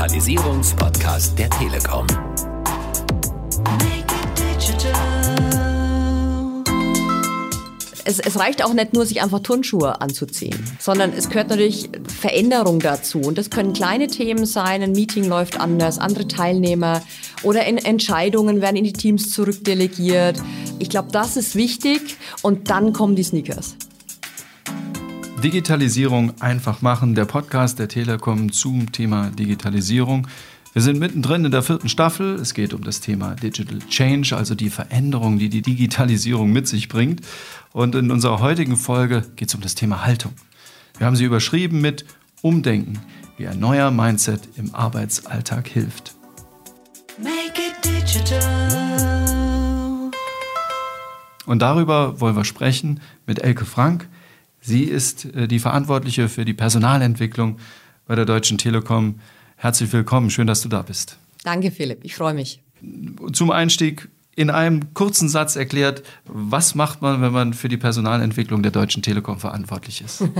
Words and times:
Digitalisierungspodcast 0.00 1.38
der 1.38 1.50
Telekom. 1.50 2.06
Es, 8.06 8.18
es, 8.18 8.38
reicht 8.38 8.64
auch 8.64 8.72
nicht 8.72 8.94
nur, 8.94 9.04
sich 9.04 9.20
einfach 9.20 9.40
Turnschuhe 9.40 10.00
anzuziehen, 10.00 10.58
sondern 10.78 11.12
es 11.12 11.28
gehört 11.28 11.50
natürlich 11.50 11.90
Veränderung 12.18 12.78
dazu. 12.80 13.20
Und 13.20 13.36
das 13.36 13.50
können 13.50 13.74
kleine 13.74 14.06
Themen 14.06 14.46
sein, 14.46 14.82
ein 14.82 14.92
Meeting 14.92 15.24
läuft 15.24 15.60
anders, 15.60 15.98
andere 15.98 16.26
Teilnehmer 16.26 17.02
oder 17.42 17.66
Entscheidungen 17.66 18.62
werden 18.62 18.76
in 18.76 18.84
die 18.84 18.94
Teams 18.94 19.30
zurückdelegiert. 19.32 20.40
Ich 20.78 20.88
glaube, 20.88 21.08
das 21.12 21.36
ist 21.36 21.56
wichtig 21.56 22.16
und 22.40 22.70
dann 22.70 22.94
kommen 22.94 23.16
die 23.16 23.22
Sneakers. 23.22 23.76
Digitalisierung 25.40 26.38
einfach 26.40 26.82
machen, 26.82 27.14
der 27.14 27.24
Podcast 27.24 27.78
der 27.78 27.88
Telekom 27.88 28.52
zum 28.52 28.92
Thema 28.92 29.30
Digitalisierung. 29.30 30.26
Wir 30.74 30.82
sind 30.82 30.98
mittendrin 30.98 31.46
in 31.46 31.50
der 31.50 31.62
vierten 31.62 31.88
Staffel. 31.88 32.34
Es 32.34 32.52
geht 32.52 32.74
um 32.74 32.84
das 32.84 33.00
Thema 33.00 33.36
Digital 33.36 33.78
Change, 33.88 34.36
also 34.36 34.54
die 34.54 34.68
Veränderung, 34.68 35.38
die 35.38 35.48
die 35.48 35.62
Digitalisierung 35.62 36.52
mit 36.52 36.68
sich 36.68 36.88
bringt. 36.88 37.22
Und 37.72 37.94
in 37.94 38.10
unserer 38.10 38.40
heutigen 38.40 38.76
Folge 38.76 39.22
geht 39.36 39.48
es 39.48 39.54
um 39.54 39.62
das 39.62 39.74
Thema 39.74 40.04
Haltung. 40.04 40.32
Wir 40.98 41.06
haben 41.06 41.16
sie 41.16 41.24
überschrieben 41.24 41.80
mit 41.80 42.04
Umdenken, 42.42 42.98
wie 43.38 43.48
ein 43.48 43.58
neuer 43.58 43.90
Mindset 43.90 44.42
im 44.56 44.74
Arbeitsalltag 44.74 45.68
hilft. 45.68 46.14
Make 47.16 47.56
it 47.56 47.82
digital. 47.82 50.10
Und 51.46 51.62
darüber 51.62 52.20
wollen 52.20 52.36
wir 52.36 52.44
sprechen 52.44 53.00
mit 53.26 53.38
Elke 53.38 53.64
Frank. 53.64 54.06
Sie 54.60 54.84
ist 54.84 55.24
äh, 55.24 55.48
die 55.48 55.58
Verantwortliche 55.58 56.28
für 56.28 56.44
die 56.44 56.54
Personalentwicklung 56.54 57.58
bei 58.06 58.14
der 58.14 58.24
Deutschen 58.24 58.58
Telekom. 58.58 59.20
Herzlich 59.56 59.92
willkommen, 59.92 60.30
schön, 60.30 60.46
dass 60.46 60.62
du 60.62 60.68
da 60.68 60.82
bist. 60.82 61.18
Danke, 61.44 61.70
Philipp, 61.70 62.04
ich 62.04 62.14
freue 62.14 62.34
mich. 62.34 62.62
Zum 63.32 63.50
Einstieg 63.50 64.08
in 64.36 64.50
einem 64.50 64.94
kurzen 64.94 65.28
Satz 65.28 65.56
erklärt, 65.56 66.02
was 66.24 66.74
macht 66.74 67.02
man, 67.02 67.20
wenn 67.20 67.32
man 67.32 67.52
für 67.54 67.68
die 67.68 67.76
Personalentwicklung 67.76 68.62
der 68.62 68.72
Deutschen 68.72 69.02
Telekom 69.02 69.38
verantwortlich 69.38 70.02
ist? 70.02 70.24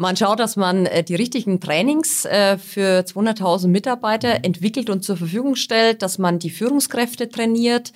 Man 0.00 0.16
schaut, 0.16 0.40
dass 0.40 0.56
man 0.56 0.86
äh, 0.86 1.04
die 1.04 1.14
richtigen 1.14 1.60
Trainings 1.60 2.24
äh, 2.24 2.56
für 2.56 3.00
200.000 3.00 3.68
Mitarbeiter 3.68 4.46
entwickelt 4.46 4.88
und 4.88 5.04
zur 5.04 5.18
Verfügung 5.18 5.56
stellt, 5.56 6.00
dass 6.00 6.16
man 6.16 6.38
die 6.38 6.48
Führungskräfte 6.48 7.28
trainiert, 7.28 7.92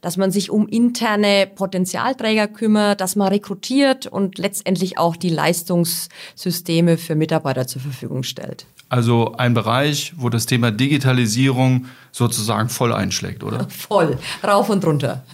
dass 0.00 0.16
man 0.16 0.30
sich 0.30 0.50
um 0.50 0.68
interne 0.68 1.48
Potenzialträger 1.52 2.46
kümmert, 2.46 3.00
dass 3.00 3.16
man 3.16 3.26
rekrutiert 3.26 4.06
und 4.06 4.38
letztendlich 4.38 4.98
auch 4.98 5.16
die 5.16 5.30
Leistungssysteme 5.30 6.96
für 6.96 7.16
Mitarbeiter 7.16 7.66
zur 7.66 7.82
Verfügung 7.82 8.22
stellt. 8.22 8.66
Also 8.88 9.34
ein 9.36 9.52
Bereich, 9.52 10.14
wo 10.16 10.30
das 10.30 10.46
Thema 10.46 10.70
Digitalisierung 10.70 11.86
sozusagen 12.10 12.68
voll 12.68 12.92
einschlägt, 12.92 13.44
oder? 13.44 13.68
Voll, 13.68 14.18
rauf 14.42 14.70
und 14.70 14.84
runter. 14.84 15.24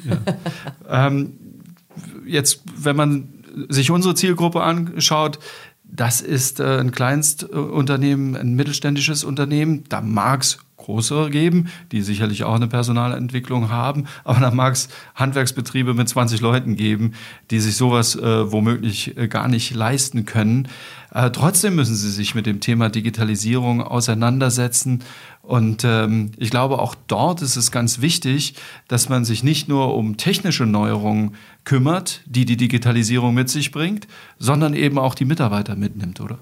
Ja. 0.89 1.07
ähm, 1.07 1.35
jetzt, 2.27 2.63
wenn 2.77 2.97
man 2.97 3.29
sich 3.69 3.91
unsere 3.91 4.17
Zielgruppe 4.17 4.63
anschaut, 4.63 5.39
das 5.85 6.21
ist 6.21 6.59
äh, 6.59 6.81
ein 6.81 6.91
Kleinstunternehmen, 6.91 8.37
ein 8.37 8.55
mittelständisches 8.55 9.23
Unternehmen. 9.23 9.85
Da 9.89 10.01
mag 10.01 10.43
es 10.43 10.59
große 10.85 11.31
geben, 11.31 11.69
die 11.93 12.03
sicherlich 12.03 12.45
auch 12.45 12.55
eine 12.55 12.69
Personalentwicklung 12.69 13.71
haben, 13.71 14.05
aber 14.25 14.41
da 14.41 14.51
mag 14.51 14.75
es 14.75 14.89
Handwerksbetriebe 15.15 15.95
mit 15.95 16.09
20 16.09 16.41
Leuten 16.41 16.77
geben, 16.77 17.13
die 17.51 17.61
sich 17.61 17.77
sowas 17.77 18.17
äh, 18.17 18.53
womöglich 18.53 19.17
äh, 19.17 19.29
gar 19.29 19.49
nicht 19.49 19.75
leisten 19.75 20.27
können. 20.27 20.69
Äh, 21.13 21.31
trotzdem 21.31 21.77
müssen 21.77 21.95
sie 21.95 22.11
sich 22.11 22.35
mit 22.35 22.47
dem 22.47 22.61
Thema 22.61 22.89
Digitalisierung 22.89 23.83
auseinandersetzen. 23.83 25.03
Und 25.43 25.85
ähm, 25.85 26.33
ich 26.39 26.51
glaube, 26.51 26.81
auch 26.81 26.95
dort 27.07 27.41
ist 27.43 27.57
es 27.57 27.71
ganz 27.71 28.01
wichtig, 28.01 28.55
dass 28.89 29.09
man 29.09 29.25
sich 29.25 29.45
nicht 29.45 29.69
nur 29.69 29.95
um 29.95 30.17
technische 30.17 30.67
Neuerungen 30.67 31.35
kümmert, 31.65 32.23
die 32.27 32.45
die 32.45 32.57
Digitalisierung 32.57 33.35
mit 33.35 33.49
sich 33.49 33.71
bringt, 33.71 34.07
sondern 34.39 34.75
eben 34.75 34.99
auch 34.99 35.15
die 35.15 35.25
Mitarbeiter 35.25 35.77
mitnimmt, 35.77 36.21
oder? 36.21 36.39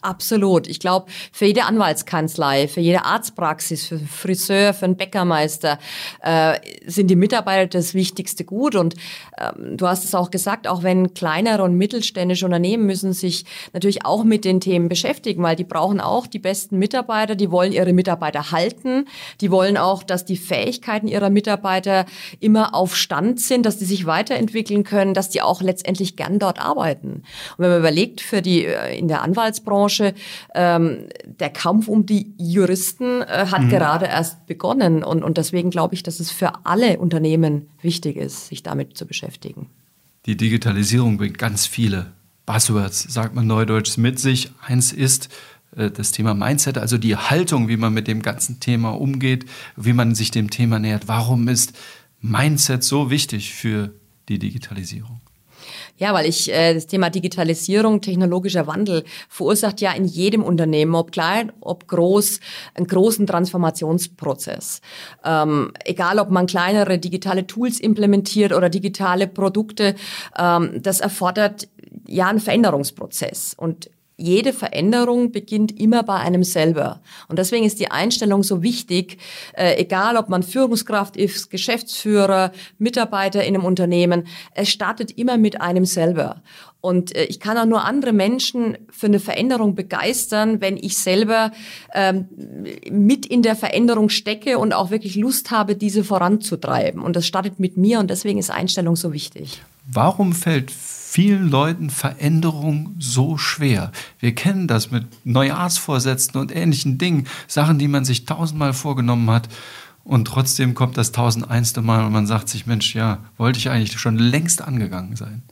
Absolut. 0.00 0.66
Ich 0.66 0.80
glaube, 0.80 1.06
für 1.32 1.44
jede 1.44 1.64
Anwaltskanzlei, 1.64 2.68
für 2.68 2.80
jede 2.80 3.04
Arztpraxis, 3.04 3.86
für 3.86 3.96
einen 3.96 4.08
Friseur, 4.08 4.72
für 4.72 4.86
einen 4.86 4.96
Bäckermeister 4.96 5.78
äh, 6.22 6.58
sind 6.86 7.08
die 7.08 7.16
Mitarbeiter 7.16 7.66
das 7.66 7.92
wichtigste 7.92 8.44
Gut. 8.44 8.76
Und 8.76 8.94
ähm, 9.38 9.76
du 9.76 9.86
hast 9.86 10.04
es 10.04 10.14
auch 10.14 10.30
gesagt, 10.30 10.66
auch 10.66 10.82
wenn 10.82 11.12
kleinere 11.12 11.62
und 11.62 11.76
mittelständische 11.76 12.46
Unternehmen 12.46 12.86
müssen 12.86 13.12
sich 13.12 13.44
natürlich 13.72 14.06
auch 14.06 14.24
mit 14.24 14.44
den 14.44 14.60
Themen 14.60 14.88
beschäftigen, 14.88 15.42
weil 15.42 15.56
die 15.56 15.64
brauchen 15.64 16.00
auch 16.00 16.26
die 16.26 16.38
besten 16.38 16.78
Mitarbeiter, 16.78 17.34
die 17.34 17.50
wollen 17.50 17.72
ihre 17.72 17.92
Mitarbeiter 17.92 18.52
halten, 18.52 19.06
die 19.40 19.50
wollen 19.50 19.76
auch, 19.76 20.02
dass 20.02 20.24
die 20.24 20.36
Fähigkeiten 20.36 21.08
ihrer 21.08 21.30
Mitarbeiter 21.30 22.06
immer 22.40 22.74
auf 22.74 22.96
Stand 22.96 23.40
sind, 23.40 23.66
dass 23.66 23.76
die 23.76 23.84
sich 23.84 24.06
weiterentwickeln 24.06 24.84
können, 24.84 25.12
dass 25.12 25.28
die 25.28 25.42
auch 25.42 25.60
letztendlich 25.60 26.16
gern 26.16 26.38
dort 26.38 26.58
arbeiten. 26.58 27.22
Und 27.56 27.58
wenn 27.58 27.70
man 27.70 27.80
überlegt, 27.80 28.22
für 28.22 28.40
die 28.40 28.64
äh, 28.64 28.98
in 28.98 29.08
der 29.08 29.22
Anwaltsbranche, 29.22 29.73
Rechtsbranche. 29.74 30.14
Ähm, 30.54 31.08
der 31.24 31.50
Kampf 31.50 31.88
um 31.88 32.06
die 32.06 32.34
Juristen 32.38 33.22
äh, 33.22 33.46
hat 33.50 33.62
mhm. 33.62 33.68
gerade 33.70 34.06
erst 34.06 34.46
begonnen. 34.46 35.02
Und, 35.02 35.22
und 35.22 35.36
deswegen 35.38 35.70
glaube 35.70 35.94
ich, 35.94 36.02
dass 36.02 36.20
es 36.20 36.30
für 36.30 36.64
alle 36.64 36.98
Unternehmen 36.98 37.68
wichtig 37.82 38.16
ist, 38.16 38.48
sich 38.48 38.62
damit 38.62 38.96
zu 38.96 39.06
beschäftigen. 39.06 39.68
Die 40.26 40.36
Digitalisierung 40.36 41.18
bringt 41.18 41.38
ganz 41.38 41.66
viele 41.66 42.12
Buzzwords, 42.46 43.02
sagt 43.02 43.34
man 43.34 43.46
neudeutsch, 43.46 43.96
mit 43.98 44.18
sich. 44.18 44.50
Eins 44.66 44.92
ist, 44.92 45.28
äh, 45.76 45.90
das 45.90 46.12
Thema 46.12 46.34
Mindset, 46.34 46.78
also 46.78 46.98
die 46.98 47.16
Haltung, 47.16 47.68
wie 47.68 47.76
man 47.76 47.92
mit 47.92 48.08
dem 48.08 48.22
ganzen 48.22 48.60
Thema 48.60 48.90
umgeht, 48.90 49.46
wie 49.76 49.92
man 49.92 50.14
sich 50.14 50.30
dem 50.30 50.50
Thema 50.50 50.78
nähert. 50.78 51.08
Warum 51.08 51.48
ist 51.48 51.72
Mindset 52.20 52.82
so 52.84 53.10
wichtig 53.10 53.52
für 53.52 53.90
die 54.28 54.38
Digitalisierung? 54.38 55.20
Ja, 55.96 56.12
weil 56.14 56.26
ich 56.26 56.52
äh, 56.52 56.74
das 56.74 56.86
Thema 56.86 57.10
Digitalisierung, 57.10 58.00
technologischer 58.00 58.66
Wandel 58.66 59.04
verursacht 59.28 59.80
ja 59.80 59.92
in 59.92 60.04
jedem 60.04 60.42
Unternehmen, 60.42 60.94
ob 60.94 61.12
klein, 61.12 61.52
ob 61.60 61.86
groß, 61.88 62.40
einen 62.74 62.86
großen 62.86 63.26
Transformationsprozess. 63.26 64.80
Ähm, 65.24 65.72
egal, 65.84 66.18
ob 66.18 66.30
man 66.30 66.46
kleinere 66.46 66.98
digitale 66.98 67.46
Tools 67.46 67.80
implementiert 67.80 68.52
oder 68.52 68.68
digitale 68.68 69.26
Produkte, 69.26 69.94
ähm, 70.38 70.82
das 70.82 71.00
erfordert 71.00 71.68
ja 72.06 72.28
einen 72.28 72.40
Veränderungsprozess. 72.40 73.54
Und 73.56 73.90
jede 74.16 74.52
Veränderung 74.52 75.32
beginnt 75.32 75.78
immer 75.78 76.02
bei 76.02 76.14
einem 76.14 76.44
selber. 76.44 77.00
Und 77.28 77.38
deswegen 77.38 77.64
ist 77.64 77.80
die 77.80 77.90
Einstellung 77.90 78.42
so 78.42 78.62
wichtig, 78.62 79.18
äh, 79.54 79.76
egal 79.76 80.16
ob 80.16 80.28
man 80.28 80.42
Führungskraft 80.42 81.16
ist, 81.16 81.50
Geschäftsführer, 81.50 82.52
Mitarbeiter 82.78 83.42
in 83.44 83.54
einem 83.54 83.64
Unternehmen, 83.64 84.26
es 84.54 84.68
startet 84.68 85.12
immer 85.18 85.36
mit 85.36 85.60
einem 85.60 85.84
selber. 85.84 86.42
Und 86.80 87.16
äh, 87.16 87.24
ich 87.24 87.40
kann 87.40 87.58
auch 87.58 87.64
nur 87.64 87.84
andere 87.84 88.12
Menschen 88.12 88.78
für 88.90 89.06
eine 89.06 89.18
Veränderung 89.18 89.74
begeistern, 89.74 90.60
wenn 90.60 90.76
ich 90.76 90.98
selber 90.98 91.50
ähm, 91.92 92.28
mit 92.90 93.26
in 93.26 93.42
der 93.42 93.56
Veränderung 93.56 94.10
stecke 94.10 94.58
und 94.58 94.72
auch 94.72 94.90
wirklich 94.90 95.16
Lust 95.16 95.50
habe, 95.50 95.76
diese 95.76 96.04
voranzutreiben. 96.04 97.02
Und 97.02 97.16
das 97.16 97.26
startet 97.26 97.58
mit 97.58 97.76
mir 97.76 97.98
und 97.98 98.10
deswegen 98.10 98.38
ist 98.38 98.50
Einstellung 98.50 98.96
so 98.96 99.12
wichtig. 99.12 99.62
Warum 99.86 100.32
fällt 100.32 100.70
vielen 101.14 101.48
Leuten 101.48 101.90
Veränderung 101.90 102.96
so 102.98 103.38
schwer. 103.38 103.92
Wir 104.18 104.34
kennen 104.34 104.66
das 104.66 104.90
mit 104.90 105.06
Neujahrsvorsätzen 105.24 106.40
und 106.40 106.50
ähnlichen 106.50 106.98
Dingen, 106.98 107.28
Sachen, 107.46 107.78
die 107.78 107.86
man 107.86 108.04
sich 108.04 108.24
tausendmal 108.24 108.72
vorgenommen 108.72 109.30
hat. 109.30 109.48
Und 110.02 110.24
trotzdem 110.24 110.74
kommt 110.74 110.98
das 110.98 111.12
tausendeinste 111.12 111.82
Mal 111.82 112.04
und 112.04 112.12
man 112.12 112.26
sagt 112.26 112.48
sich, 112.48 112.66
Mensch, 112.66 112.96
ja, 112.96 113.18
wollte 113.36 113.60
ich 113.60 113.70
eigentlich 113.70 113.96
schon 114.00 114.18
längst 114.18 114.60
angegangen 114.60 115.14
sein. 115.14 115.42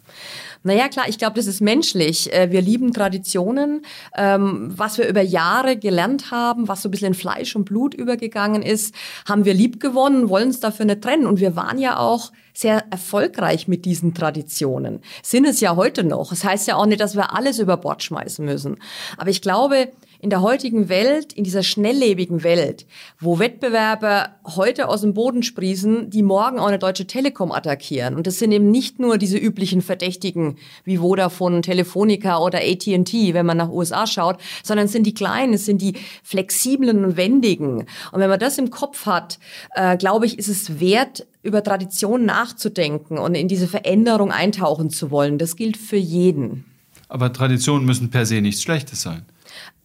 Naja, 0.62 0.88
klar, 0.88 1.06
ich 1.09 1.19
glaube, 1.19 1.34
das 1.37 1.47
ist 1.47 1.60
menschlich. 1.60 2.32
Äh, 2.32 2.50
wir 2.50 2.62
lieben 2.62 2.93
Traditionen. 2.93 3.85
Ähm, 4.17 4.73
was 4.76 4.99
wir 4.99 5.08
über 5.08 5.23
Jahre 5.23 5.76
gelernt 5.76 6.31
haben, 6.31 6.69
was 6.69 6.82
so 6.82 6.88
ein 6.88 6.93
bisschen 6.93 7.08
in 7.08 7.14
Fleisch 7.14 7.56
und 7.56 7.64
Blut 7.64 7.94
übergegangen 7.94 8.62
ist, 8.62 8.94
haben 9.26 9.44
wir 9.44 9.55
lieb 9.55 9.81
gewonnen, 9.81 10.29
wollen 10.29 10.49
uns 10.49 10.61
dafür 10.61 10.87
nicht 10.87 11.02
trennen. 11.02 11.26
Und 11.26 11.41
wir 11.41 11.56
waren 11.56 11.79
ja 11.79 11.99
auch 11.99 12.32
sehr 12.55 12.85
erfolgreich 12.91 13.67
mit 13.67 13.85
diesen 13.85 14.14
Traditionen. 14.14 15.00
Sind 15.23 15.47
es 15.47 15.61
ja 15.61 15.75
heute 15.76 16.05
noch. 16.05 16.31
Das 16.31 16.44
heißt 16.44 16.69
ja 16.69 16.76
auch 16.76 16.87
nicht, 16.87 17.00
dass 17.00 17.17
wir 17.17 17.35
alles 17.35 17.58
über 17.58 17.76
Bord 17.76 18.02
schmeißen 18.02 18.44
müssen. 18.44 18.76
Aber 19.17 19.31
ich 19.31 19.43
glaube, 19.43 19.88
in 20.23 20.31
der 20.31 20.41
heutigen 20.41 20.89
Welt, 20.89 21.33
in 21.33 21.43
dieser 21.43 21.65
schnelllebigen 21.65 22.45
Welt, 22.45 22.87
wo 23.19 23.41
Wettbewerber 23.41 24.37
heute 24.55 24.89
aus 24.89 25.01
dem 25.01 25.15
Boden 25.15 25.43
sprießen, 25.43 26.11
die 26.11 26.23
morgen 26.23 26.61
auch 26.61 26.69
eine 26.69 26.79
deutsche 26.79 27.09
Telekom 27.09 27.51
attackieren. 27.51 28.15
Und 28.15 28.29
das 28.29 28.39
sind 28.39 28.53
eben 28.53 28.71
nicht 28.71 29.01
nur 29.01 29.19
diese 29.19 29.37
üblichen 29.37 29.83
Verdächtigen 29.83 30.59
wie 30.85 30.99
Vodafone, 30.99 31.61
Telefonica 31.61 32.39
oder 32.39 32.61
AT&T, 32.61 33.35
wenn 33.35 33.45
man 33.45 33.57
nach 33.57 33.69
USA 33.69 34.07
schaut, 34.07 34.39
sondern 34.63 34.87
es 34.87 34.93
sind 34.93 35.09
die 35.09 35.13
kleinen, 35.13 35.55
es 35.55 35.67
sind 35.67 35.83
die 35.83 35.95
flexiblen 36.23 37.05
und 37.05 37.17
wendigen. 37.17 37.87
Und 38.13 38.21
wenn 38.21 38.31
man 38.31 38.39
das 38.39 38.59
im 38.59 38.71
Kopf 38.71 39.07
hat, 39.07 39.41
äh, 39.75 39.97
glaube 39.97 40.27
ich, 40.27 40.39
ist 40.39 40.49
es 40.49 40.79
wert, 40.79 41.27
über 41.43 41.65
Tradition 41.65 42.25
nachzudenken 42.25 43.19
und 43.19 43.35
in 43.35 43.49
diese 43.49 43.67
Veränderung 43.67 44.31
eintauchen 44.31 44.89
zu 44.89 45.11
wollen. 45.11 45.39
Das 45.39 45.57
gilt 45.57 45.77
für 45.77 45.97
jeden. 45.97 46.65
Aber 47.09 47.33
Traditionen 47.33 47.85
müssen 47.85 48.09
per 48.09 48.25
se 48.25 48.41
nichts 48.41 48.63
Schlechtes 48.63 49.03
sein. 49.03 49.25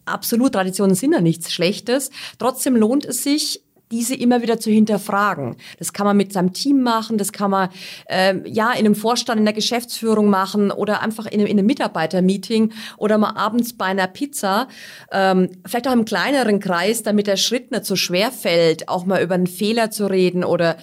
Absolut, 0.08 0.52
Traditionen 0.52 0.94
sind 0.94 1.12
ja 1.12 1.20
nichts 1.20 1.52
Schlechtes. 1.52 2.10
Trotzdem 2.38 2.76
lohnt 2.76 3.04
es 3.04 3.22
sich, 3.22 3.62
diese 3.90 4.14
immer 4.14 4.42
wieder 4.42 4.58
zu 4.58 4.70
hinterfragen. 4.70 5.56
Das 5.78 5.92
kann 5.92 6.06
man 6.06 6.16
mit 6.16 6.32
seinem 6.32 6.52
Team 6.52 6.82
machen, 6.82 7.18
das 7.18 7.32
kann 7.32 7.50
man 7.50 7.70
äh, 8.06 8.34
ja 8.48 8.72
in 8.72 8.80
einem 8.80 8.94
Vorstand, 8.94 9.38
in 9.38 9.44
der 9.44 9.54
Geschäftsführung 9.54 10.28
machen 10.28 10.70
oder 10.70 11.00
einfach 11.00 11.26
in 11.26 11.40
einem, 11.40 11.46
in 11.46 11.58
einem 11.58 11.66
Mitarbeitermeeting 11.66 12.72
oder 12.96 13.18
mal 13.18 13.36
abends 13.36 13.72
bei 13.76 13.86
einer 13.86 14.06
Pizza. 14.06 14.68
Ähm, 15.10 15.50
vielleicht 15.66 15.88
auch 15.88 15.92
im 15.92 16.04
kleineren 16.04 16.60
Kreis, 16.60 17.02
damit 17.02 17.26
der 17.26 17.36
Schritt 17.36 17.70
nicht 17.70 17.86
so 17.86 17.96
schwer 17.96 18.30
fällt, 18.30 18.88
auch 18.88 19.06
mal 19.06 19.22
über 19.22 19.34
einen 19.34 19.46
Fehler 19.46 19.90
zu 19.90 20.06
reden 20.06 20.44
oder 20.44 20.76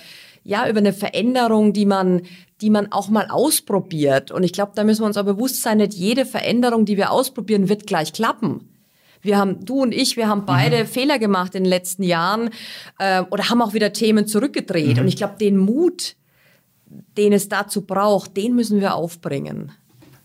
ja 0.43 0.67
über 0.67 0.79
eine 0.79 0.93
Veränderung, 0.93 1.73
die 1.73 1.85
man 1.85 2.23
die 2.61 2.69
man 2.69 2.89
auch 2.93 3.09
mal 3.09 3.27
ausprobiert. 3.29 4.31
Und 4.31 4.43
ich 4.43 4.53
glaube, 4.53 4.71
da 4.75 4.85
müssen 4.85 5.01
wir 5.01 5.07
uns 5.07 5.17
auch 5.17 5.25
bewusst 5.25 5.61
sein, 5.61 5.79
nicht 5.79 5.93
jede 5.93 6.25
Veränderung, 6.25 6.85
die 6.85 6.95
wir 6.95 7.11
ausprobieren, 7.11 7.67
wird 7.67 7.85
gleich 7.85 8.13
klappen. 8.13 8.74
Wir 9.25 9.37
haben, 9.37 9.65
du 9.65 9.81
und 9.81 9.93
ich, 9.93 10.17
wir 10.17 10.27
haben 10.27 10.45
beide 10.45 10.83
mhm. 10.83 10.87
Fehler 10.87 11.19
gemacht 11.19 11.55
in 11.55 11.63
den 11.63 11.69
letzten 11.69 12.03
Jahren 12.03 12.49
äh, 12.99 13.21
oder 13.21 13.49
haben 13.49 13.61
auch 13.61 13.73
wieder 13.73 13.93
Themen 13.93 14.27
zurückgedreht. 14.27 14.95
Mhm. 14.95 15.03
Und 15.03 15.07
ich 15.07 15.17
glaube, 15.17 15.35
den 15.39 15.57
Mut, 15.57 16.15
den 17.17 17.33
es 17.33 17.49
dazu 17.49 17.81
braucht, 17.81 18.37
den 18.37 18.55
müssen 18.55 18.79
wir 18.79 18.95
aufbringen. 18.95 19.71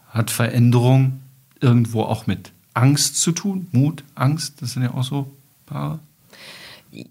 Hat 0.09 0.31
Veränderung 0.31 1.21
irgendwo 1.61 2.03
auch 2.03 2.27
mit 2.27 2.53
Angst 2.75 3.21
zu 3.21 3.33
tun? 3.33 3.69
Mut, 3.73 4.05
Angst, 4.15 4.63
das 4.63 4.73
sind 4.73 4.83
ja 4.83 4.95
auch 4.95 5.05
so 5.05 5.31
Paare. 5.67 6.01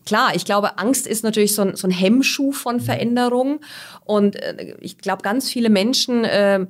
Klar, 0.05 0.35
ich 0.35 0.43
glaube, 0.43 0.77
Angst 0.77 1.07
ist 1.07 1.23
natürlich 1.23 1.55
so 1.55 1.61
ein, 1.61 1.75
so 1.75 1.87
ein 1.87 1.91
Hemmschuh 1.91 2.51
von 2.51 2.77
mhm. 2.77 2.81
Veränderung. 2.81 3.59
Und 4.03 4.35
äh, 4.35 4.75
ich 4.81 4.97
glaube, 4.97 5.21
ganz 5.21 5.49
viele 5.49 5.69
Menschen 5.69 6.25
äh, 6.25 6.65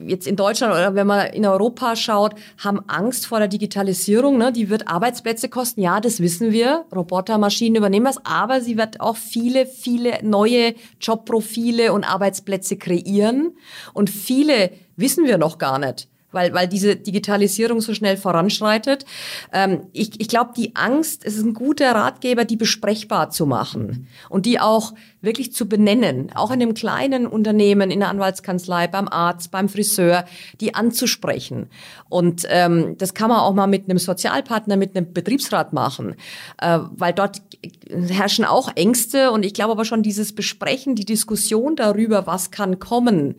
jetzt 0.00 0.26
in 0.26 0.36
Deutschland 0.36 0.72
oder 0.72 0.94
wenn 0.94 1.06
man 1.06 1.26
in 1.28 1.46
Europa 1.46 1.96
schaut, 1.96 2.34
haben 2.62 2.80
Angst 2.88 3.26
vor 3.26 3.38
der 3.38 3.48
Digitalisierung. 3.48 4.38
Ne? 4.38 4.52
Die 4.52 4.70
wird 4.70 4.88
Arbeitsplätze 4.88 5.48
kosten. 5.48 5.80
Ja, 5.80 6.00
das 6.00 6.20
wissen 6.20 6.52
wir. 6.52 6.84
Robotermaschinen 6.94 7.76
übernehmen 7.76 8.06
das. 8.06 8.24
Aber 8.24 8.60
sie 8.60 8.76
wird 8.76 9.00
auch 9.00 9.16
viele, 9.16 9.66
viele 9.66 10.18
neue 10.22 10.74
Jobprofile 11.00 11.92
und 11.92 12.04
Arbeitsplätze 12.04 12.76
kreieren. 12.76 13.56
Und 13.92 14.10
viele 14.10 14.70
wissen 14.96 15.24
wir 15.24 15.38
noch 15.38 15.58
gar 15.58 15.78
nicht 15.78 16.08
weil, 16.34 16.52
weil 16.52 16.68
diese 16.68 16.96
Digitalisierung 16.96 17.80
so 17.80 17.94
schnell 17.94 18.16
voranschreitet. 18.16 19.04
Ähm, 19.52 19.86
ich 19.92 20.20
ich 20.20 20.28
glaube, 20.28 20.52
die 20.56 20.76
Angst, 20.76 21.24
ist 21.24 21.38
ein 21.38 21.54
guter 21.54 21.92
Ratgeber, 21.92 22.44
die 22.44 22.56
besprechbar 22.56 23.30
zu 23.30 23.46
machen 23.46 24.08
und 24.28 24.46
die 24.46 24.60
auch 24.60 24.92
wirklich 25.24 25.52
zu 25.52 25.66
benennen, 25.66 26.30
auch 26.34 26.50
in 26.50 26.60
einem 26.60 26.74
kleinen 26.74 27.26
Unternehmen, 27.26 27.90
in 27.90 28.00
der 28.00 28.10
Anwaltskanzlei, 28.10 28.86
beim 28.88 29.08
Arzt, 29.08 29.50
beim 29.50 29.68
Friseur, 29.68 30.24
die 30.60 30.74
anzusprechen. 30.74 31.68
Und 32.08 32.46
ähm, 32.48 32.96
das 32.98 33.14
kann 33.14 33.30
man 33.30 33.40
auch 33.40 33.54
mal 33.54 33.66
mit 33.66 33.88
einem 33.88 33.98
Sozialpartner, 33.98 34.76
mit 34.76 34.96
einem 34.96 35.12
Betriebsrat 35.12 35.72
machen, 35.72 36.16
äh, 36.60 36.78
weil 36.90 37.12
dort 37.12 37.42
herrschen 37.88 38.44
auch 38.44 38.70
Ängste 38.76 39.30
und 39.30 39.44
ich 39.44 39.54
glaube 39.54 39.72
aber 39.72 39.84
schon 39.84 40.02
dieses 40.02 40.34
Besprechen, 40.34 40.94
die 40.94 41.06
Diskussion 41.06 41.76
darüber, 41.76 42.26
was 42.26 42.50
kann 42.50 42.78
kommen, 42.78 43.36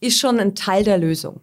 ist 0.00 0.18
schon 0.18 0.40
ein 0.40 0.54
Teil 0.54 0.84
der 0.84 0.98
Lösung. 0.98 1.40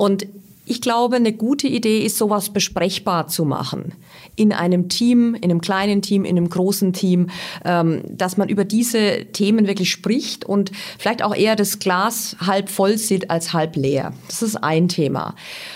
Und 0.00 0.26
ich 0.64 0.80
glaube, 0.80 1.16
eine 1.16 1.34
gute 1.34 1.66
Idee 1.66 1.98
ist, 1.98 2.16
sowas 2.16 2.48
besprechbar 2.48 3.26
zu 3.28 3.44
machen. 3.44 3.92
In 4.34 4.54
einem 4.54 4.88
Team, 4.88 5.34
in 5.34 5.50
einem 5.50 5.60
kleinen 5.60 6.00
Team, 6.00 6.24
in 6.24 6.38
einem 6.38 6.48
großen 6.48 6.94
Team, 6.94 7.28
ähm, 7.66 8.00
dass 8.08 8.38
man 8.38 8.48
über 8.48 8.64
diese 8.64 9.26
Themen 9.26 9.66
wirklich 9.66 9.90
spricht 9.90 10.46
und 10.46 10.72
vielleicht 10.98 11.22
auch 11.22 11.34
eher 11.34 11.54
das 11.54 11.80
Glas 11.80 12.34
halb 12.40 12.70
voll 12.70 12.96
sieht 12.96 13.28
als 13.28 13.52
halb 13.52 13.76
leer. 13.76 14.14
Das 14.28 14.40
ist 14.40 14.56
ein 14.56 14.88
Thema. 14.88 15.34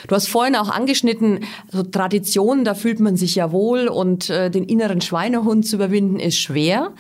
Du 0.09 0.15
hast 0.15 0.29
vorhin 0.29 0.57
auch 0.57 0.71
angeschnitten, 0.71 1.41
so 1.71 1.83
Traditionen, 1.83 2.65
da 2.65 2.73
fühlt 2.73 3.01
man 3.01 3.19
sich 3.19 3.35
ja 3.35 3.53
wohl 3.53 3.89
und 3.89 4.31
äh, 4.31 4.51
den 4.51 4.65
inneren 4.65 5.03
Schweinehund 5.03 5.67
zu 5.67 5.77
überwinden 5.77 6.19
ist 6.19 6.39
schwer. 6.39 6.93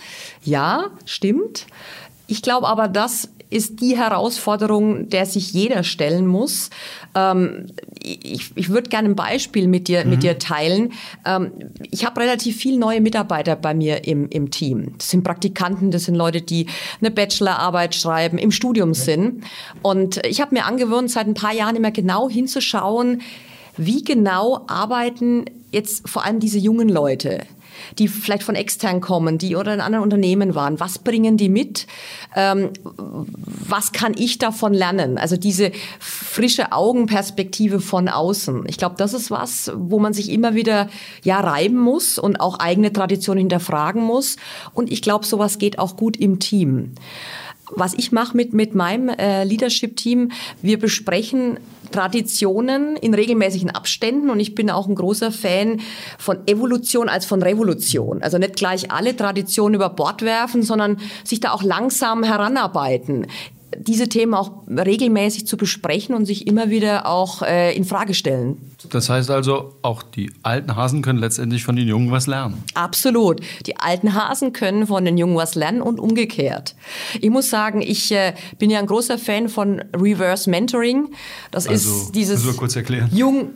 Ja, 0.43 0.91
stimmt. 1.07 1.69
Ich 2.27 2.43
glaube 2.43 2.67
aber, 2.69 2.89
dass 2.89 3.31
ist 3.55 3.81
die 3.81 3.97
Herausforderung, 3.97 5.09
der 5.09 5.27
sich 5.27 5.53
jeder 5.53 5.85
stellen 5.85 6.27
muss. 6.27 6.71
Ähm, 7.15 7.67
ich 8.03 8.51
ich 8.57 8.69
würde 8.69 8.91
gerne 8.91 9.11
ein 9.11 9.15
Beispiel 9.15 9.69
mit 9.69 9.87
dir, 9.87 10.05
mhm. 10.05 10.11
mit 10.11 10.23
dir 10.25 10.41
teilen. 10.41 10.93
Ähm, 11.25 11.53
ich 11.93 12.05
habe 12.05 12.21
relativ 12.21 12.57
viele 12.57 12.79
neue 12.79 13.01
Mitarbeiter 13.01 13.55
bei 13.55 13.73
mir 13.73 14.09
im, 14.09 14.29
im 14.29 14.51
Team. 14.51 14.95
Das 14.99 15.11
sind 15.11 15.23
Praktikanten, 15.23 15.93
das 15.93 16.05
sind 16.05 16.17
Leute, 16.17 16.43
die 16.43 16.67
eine 17.01 17.13
Bachelorarbeit 17.13 17.95
schreiben, 17.95 18.39
im 18.39 18.51
Studium 18.51 18.93
sind. 18.93 19.45
Und 19.83 20.21
ich 20.27 20.41
habe 20.41 20.53
mir 20.53 20.65
angewöhnt, 20.65 21.11
seit 21.11 21.29
ein 21.29 21.35
paar 21.35 21.55
Jahren 21.55 21.77
immer 21.77 21.93
genau 21.93 22.29
hinzuschauen, 22.29 23.23
wie 23.77 24.03
genau 24.03 24.65
arbeiten 24.67 25.45
jetzt 25.71 26.09
vor 26.09 26.25
allem 26.25 26.41
diese 26.41 26.59
jungen 26.59 26.89
Leute 26.89 27.41
die 27.99 28.09
vielleicht 28.09 28.43
von 28.43 28.55
extern 28.55 29.01
kommen, 29.01 29.39
die 29.39 29.57
oder 29.57 29.75
in 29.75 29.81
anderen 29.81 30.03
Unternehmen 30.03 30.55
waren. 30.55 30.81
Was 30.81 30.99
bringen 30.99 31.37
die 31.37 31.49
mit? 31.49 31.87
Ähm, 32.35 32.71
was 32.87 33.93
kann 33.93 34.15
ich 34.17 34.39
davon 34.39 34.75
lernen? 34.75 35.19
Also 35.19 35.37
diese 35.37 35.73
frische 35.99 36.73
Augenperspektive 36.73 37.81
von 37.81 38.09
außen. 38.09 38.65
Ich 38.67 38.79
glaube, 38.79 38.97
das 38.99 39.15
ist 39.15 39.31
was, 39.31 39.73
wo 39.75 39.99
man 39.99 40.13
sich 40.13 40.31
immer 40.31 40.55
wieder 40.55 40.89
ja 41.23 41.41
reiben 41.41 41.79
muss 41.79 42.19
und 42.19 42.41
auch 42.41 42.59
eigene 42.59 42.93
Traditionen 42.93 43.41
hinterfragen 43.41 44.03
muss. 44.03 44.37
Und 44.73 44.91
ich 44.91 45.03
glaube, 45.03 45.27
sowas 45.27 45.59
geht 45.59 45.79
auch 45.79 45.97
gut 45.97 46.17
im 46.17 46.39
Team 46.39 46.95
was 47.71 47.95
ich 47.95 48.13
mache 48.13 48.37
mit, 48.37 48.53
mit 48.53 48.75
meinem 48.75 49.09
äh, 49.09 49.45
Leadership-Team, 49.45 50.33
wir 50.63 50.79
besprechen 50.79 51.59
Traditionen 51.95 52.97
in 52.97 53.15
regelmäßigen 53.15 53.71
Abständen 53.71 54.29
und 54.29 54.41
ich 54.41 54.57
bin 54.57 54.69
auch 54.69 54.89
ein 54.89 54.97
großer 54.97 55.31
Fan 55.31 55.81
von 56.19 56.39
Evolution 56.49 57.09
als 57.09 57.25
von 57.25 57.41
Revolution. 57.41 58.21
Also 58.21 58.37
nicht 58.37 58.57
gleich 58.57 58.91
alle 58.91 59.17
Traditionen 59.17 59.77
über 59.77 59.91
Bord 59.91 60.23
werfen, 60.23 60.65
sondern 60.65 60.99
sich 61.23 61.39
da 61.39 61.53
auch 61.53 61.63
langsam 61.63 62.25
heranarbeiten 62.25 63.29
diese 63.87 64.09
Themen 64.09 64.35
auch 64.35 64.67
regelmäßig 64.69 65.47
zu 65.47 65.57
besprechen 65.57 66.15
und 66.15 66.27
sich 66.27 66.47
immer 66.47 66.71
wieder 66.71 67.07
auch 67.07 67.43
äh, 67.43 67.77
in 67.77 67.85
Frage 67.85 68.15
stellen. 68.15 68.73
Das 68.91 69.09
heißt 69.09 69.31
also, 69.31 69.75
auch 69.83 70.03
die 70.03 70.31
alten 70.43 70.77
Hasen 70.77 71.03
können 71.03 71.19
letztendlich 71.19 71.65
von 71.65 71.77
den 71.77 71.89
Jungen 71.89 72.11
was 72.11 72.27
lernen. 72.27 72.63
Absolut. 72.75 73.41
Die 73.67 73.77
alten 73.77 74.15
Hasen 74.15 74.53
können 74.53 74.87
von 74.87 75.05
den 75.05 75.17
Jungen 75.17 75.37
was 75.37 75.55
lernen 75.55 75.81
und 75.81 75.99
umgekehrt. 75.99 76.75
Ich 77.21 77.31
muss 77.31 77.51
sagen, 77.51 77.81
ich 77.83 78.13
äh, 78.13 78.35
bin 78.59 78.71
ja 78.71 78.79
ein 78.79 78.87
großer 78.87 79.19
Fan 79.19 79.49
von 79.49 79.83
Reverse 79.97 80.51
Mentoring. 80.51 81.09
Das 81.51 81.67
also, 81.67 81.91
ist 81.91 82.13
dieses 82.13 82.57
kurz 82.57 82.77
erklären. 82.77 83.11
Jung 83.13 83.53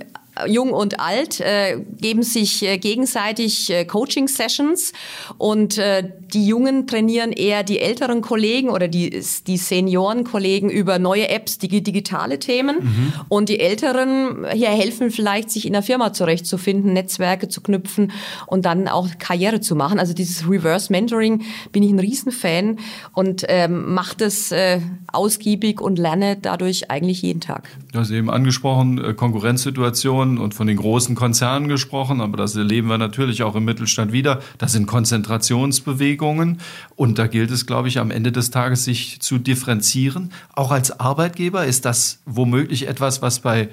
Jung 0.46 0.72
und 0.72 1.00
Alt 1.00 1.40
äh, 1.40 1.80
geben 2.00 2.22
sich 2.22 2.62
äh, 2.62 2.78
gegenseitig 2.78 3.70
äh, 3.70 3.84
Coaching-Sessions 3.84 4.92
und 5.38 5.78
äh, 5.78 6.12
die 6.32 6.46
Jungen 6.46 6.86
trainieren 6.86 7.32
eher 7.32 7.64
die 7.64 7.80
älteren 7.80 8.22
Kollegen 8.22 8.70
oder 8.70 8.88
die, 8.88 9.22
die 9.46 9.56
Senioren-Kollegen 9.56 10.70
über 10.70 10.98
neue 10.98 11.28
Apps, 11.28 11.58
die 11.58 11.82
digitale 11.82 12.38
Themen 12.38 12.76
mhm. 12.80 13.12
und 13.28 13.48
die 13.48 13.60
Älteren 13.60 14.46
hier 14.52 14.68
helfen 14.68 15.10
vielleicht, 15.10 15.50
sich 15.50 15.66
in 15.66 15.72
der 15.72 15.82
Firma 15.82 16.12
zurechtzufinden, 16.12 16.92
Netzwerke 16.92 17.48
zu 17.48 17.60
knüpfen 17.60 18.12
und 18.46 18.64
dann 18.64 18.88
auch 18.88 19.08
Karriere 19.18 19.60
zu 19.60 19.74
machen. 19.74 19.98
Also 19.98 20.14
dieses 20.14 20.48
Reverse 20.48 20.92
Mentoring 20.92 21.42
bin 21.72 21.82
ich 21.82 21.90
ein 21.90 21.98
Riesenfan 21.98 22.78
und 23.12 23.44
ähm, 23.48 23.92
mache 23.92 24.16
das 24.16 24.52
äh, 24.52 24.80
ausgiebig 25.12 25.80
und 25.80 25.98
lerne 25.98 26.36
dadurch 26.40 26.90
eigentlich 26.90 27.22
jeden 27.22 27.40
Tag. 27.40 27.68
Du 27.92 27.98
hast 27.98 28.10
eben 28.10 28.30
angesprochen, 28.30 29.04
äh, 29.04 29.14
Konkurrenzsituation 29.14 30.28
Konzernen 30.28 30.38
und 30.38 30.54
von 30.54 30.66
den 30.66 30.76
großen 30.76 31.14
Konzernen 31.14 31.68
gesprochen, 31.68 32.20
aber 32.20 32.36
das 32.36 32.56
erleben 32.56 32.88
wir 32.88 32.98
natürlich 32.98 33.42
auch 33.42 33.54
im 33.56 33.64
Mittelstand 33.64 34.12
wieder. 34.12 34.40
Das 34.58 34.72
sind 34.72 34.86
Konzentrationsbewegungen 34.86 36.17
und 36.96 37.18
da 37.18 37.26
gilt 37.26 37.50
es, 37.50 37.66
glaube 37.66 37.88
ich, 37.88 37.98
am 37.98 38.10
Ende 38.10 38.32
des 38.32 38.50
Tages 38.50 38.84
sich 38.84 39.20
zu 39.20 39.38
differenzieren. 39.38 40.32
Auch 40.54 40.70
als 40.70 41.00
Arbeitgeber 41.00 41.64
ist 41.64 41.84
das 41.84 42.20
womöglich 42.26 42.86
etwas, 42.88 43.22
was 43.22 43.40
bei 43.40 43.68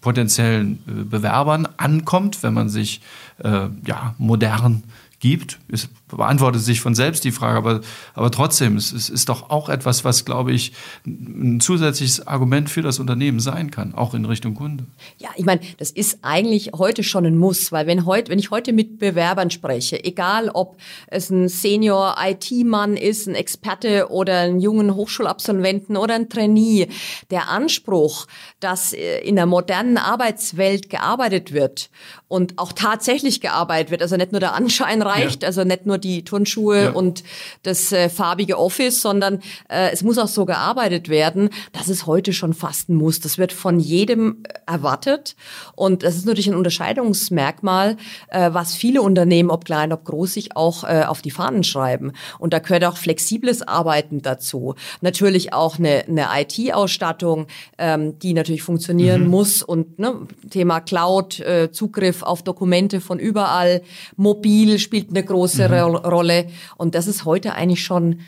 potenziellen 0.00 0.78
äh, 0.86 1.04
Bewerbern 1.04 1.68
ankommt, 1.76 2.42
wenn 2.42 2.54
man 2.54 2.68
sich 2.68 3.00
äh, 3.42 3.68
ja, 3.86 4.14
modern 4.18 4.82
gibt. 5.20 5.58
Es 5.70 5.88
beantwortet 6.08 6.62
sich 6.62 6.80
von 6.80 6.94
selbst 6.94 7.24
die 7.24 7.30
Frage, 7.30 7.58
aber, 7.58 7.80
aber 8.14 8.30
trotzdem, 8.30 8.76
es, 8.76 8.92
es 8.92 9.08
ist 9.08 9.28
doch 9.28 9.50
auch 9.50 9.68
etwas, 9.68 10.04
was, 10.04 10.24
glaube 10.24 10.52
ich, 10.52 10.72
ein 11.06 11.60
zusätzliches 11.60 12.26
Argument 12.26 12.68
für 12.68 12.82
das 12.82 12.98
Unternehmen 12.98 13.38
sein 13.38 13.70
kann, 13.70 13.94
auch 13.94 14.14
in 14.14 14.24
Richtung 14.24 14.54
Kunde. 14.54 14.86
Ja, 15.18 15.28
ich 15.36 15.44
meine, 15.44 15.60
das 15.78 15.90
ist 15.90 16.18
eigentlich 16.22 16.72
heute 16.76 17.04
schon 17.04 17.26
ein 17.26 17.36
Muss, 17.36 17.70
weil 17.70 17.86
wenn, 17.86 18.06
heute, 18.06 18.30
wenn 18.32 18.38
ich 18.38 18.50
heute 18.50 18.72
mit 18.72 18.98
Bewerbern 18.98 19.50
spreche, 19.50 20.02
egal 20.02 20.48
ob 20.48 20.78
es 21.06 21.30
ein 21.30 21.48
Senior-IT-Mann 21.48 22.96
ist, 22.96 23.28
ein 23.28 23.34
Experte 23.34 24.08
oder 24.10 24.40
einen 24.40 24.60
jungen 24.60 24.94
Hochschulabsolventen 24.94 25.96
oder 25.96 26.14
ein 26.14 26.28
Trainee, 26.30 26.88
der 27.30 27.48
Anspruch, 27.48 28.26
dass 28.58 28.94
äh, 28.94 29.20
in 29.20 29.36
der 29.36 29.46
modernen 29.46 29.98
Arbeitswelt 29.98 30.88
gearbeitet 30.88 31.52
wird 31.52 31.90
und 32.28 32.58
auch 32.58 32.72
tatsächlich 32.72 33.40
gearbeitet 33.40 33.90
wird, 33.90 34.02
also 34.02 34.16
nicht 34.16 34.32
nur 34.32 34.40
der 34.40 34.54
Anschein 34.54 35.02
reicht. 35.10 35.42
Ja. 35.42 35.48
Also 35.48 35.64
nicht 35.64 35.86
nur 35.86 35.98
die 35.98 36.24
Turnschuhe 36.24 36.84
ja. 36.84 36.90
und 36.90 37.22
das 37.62 37.92
äh, 37.92 38.08
farbige 38.08 38.58
Office, 38.58 39.00
sondern 39.00 39.40
äh, 39.68 39.90
es 39.92 40.02
muss 40.02 40.18
auch 40.18 40.28
so 40.28 40.44
gearbeitet 40.44 41.08
werden. 41.08 41.50
Das 41.72 41.88
ist 41.88 42.06
heute 42.06 42.32
schon 42.32 42.54
fast 42.54 42.88
ein 42.88 42.94
Muss. 42.94 43.20
Das 43.20 43.38
wird 43.38 43.52
von 43.52 43.80
jedem 43.80 44.42
erwartet. 44.66 45.36
Und 45.74 46.02
das 46.02 46.16
ist 46.16 46.26
natürlich 46.26 46.48
ein 46.48 46.54
Unterscheidungsmerkmal, 46.54 47.96
äh, 48.28 48.50
was 48.52 48.74
viele 48.74 49.02
Unternehmen, 49.02 49.50
ob 49.50 49.64
klein, 49.64 49.92
ob 49.92 50.04
groß, 50.04 50.34
sich 50.34 50.56
auch 50.56 50.84
äh, 50.84 51.04
auf 51.06 51.22
die 51.22 51.30
Fahnen 51.30 51.64
schreiben. 51.64 52.12
Und 52.38 52.52
da 52.52 52.58
gehört 52.58 52.84
auch 52.84 52.96
flexibles 52.96 53.62
Arbeiten 53.62 54.22
dazu. 54.22 54.74
Natürlich 55.00 55.52
auch 55.52 55.78
eine, 55.78 56.04
eine 56.06 56.26
IT-Ausstattung, 56.36 57.46
ähm, 57.78 58.18
die 58.18 58.34
natürlich 58.34 58.62
funktionieren 58.62 59.24
mhm. 59.24 59.30
muss 59.30 59.62
und 59.62 59.98
ne, 59.98 60.26
Thema 60.50 60.80
Cloud, 60.80 61.40
äh, 61.40 61.70
Zugriff 61.72 62.22
auf 62.22 62.42
Dokumente 62.42 63.00
von 63.00 63.18
überall, 63.18 63.82
mobil 64.16 64.78
spielt 64.78 64.99
eine 65.08 65.24
große 65.24 65.68
mhm. 65.68 65.74
Ro 65.74 65.96
Rolle 65.96 66.48
und 66.76 66.94
das 66.94 67.06
ist 67.06 67.24
heute 67.24 67.54
eigentlich 67.54 67.84
schon 67.84 68.20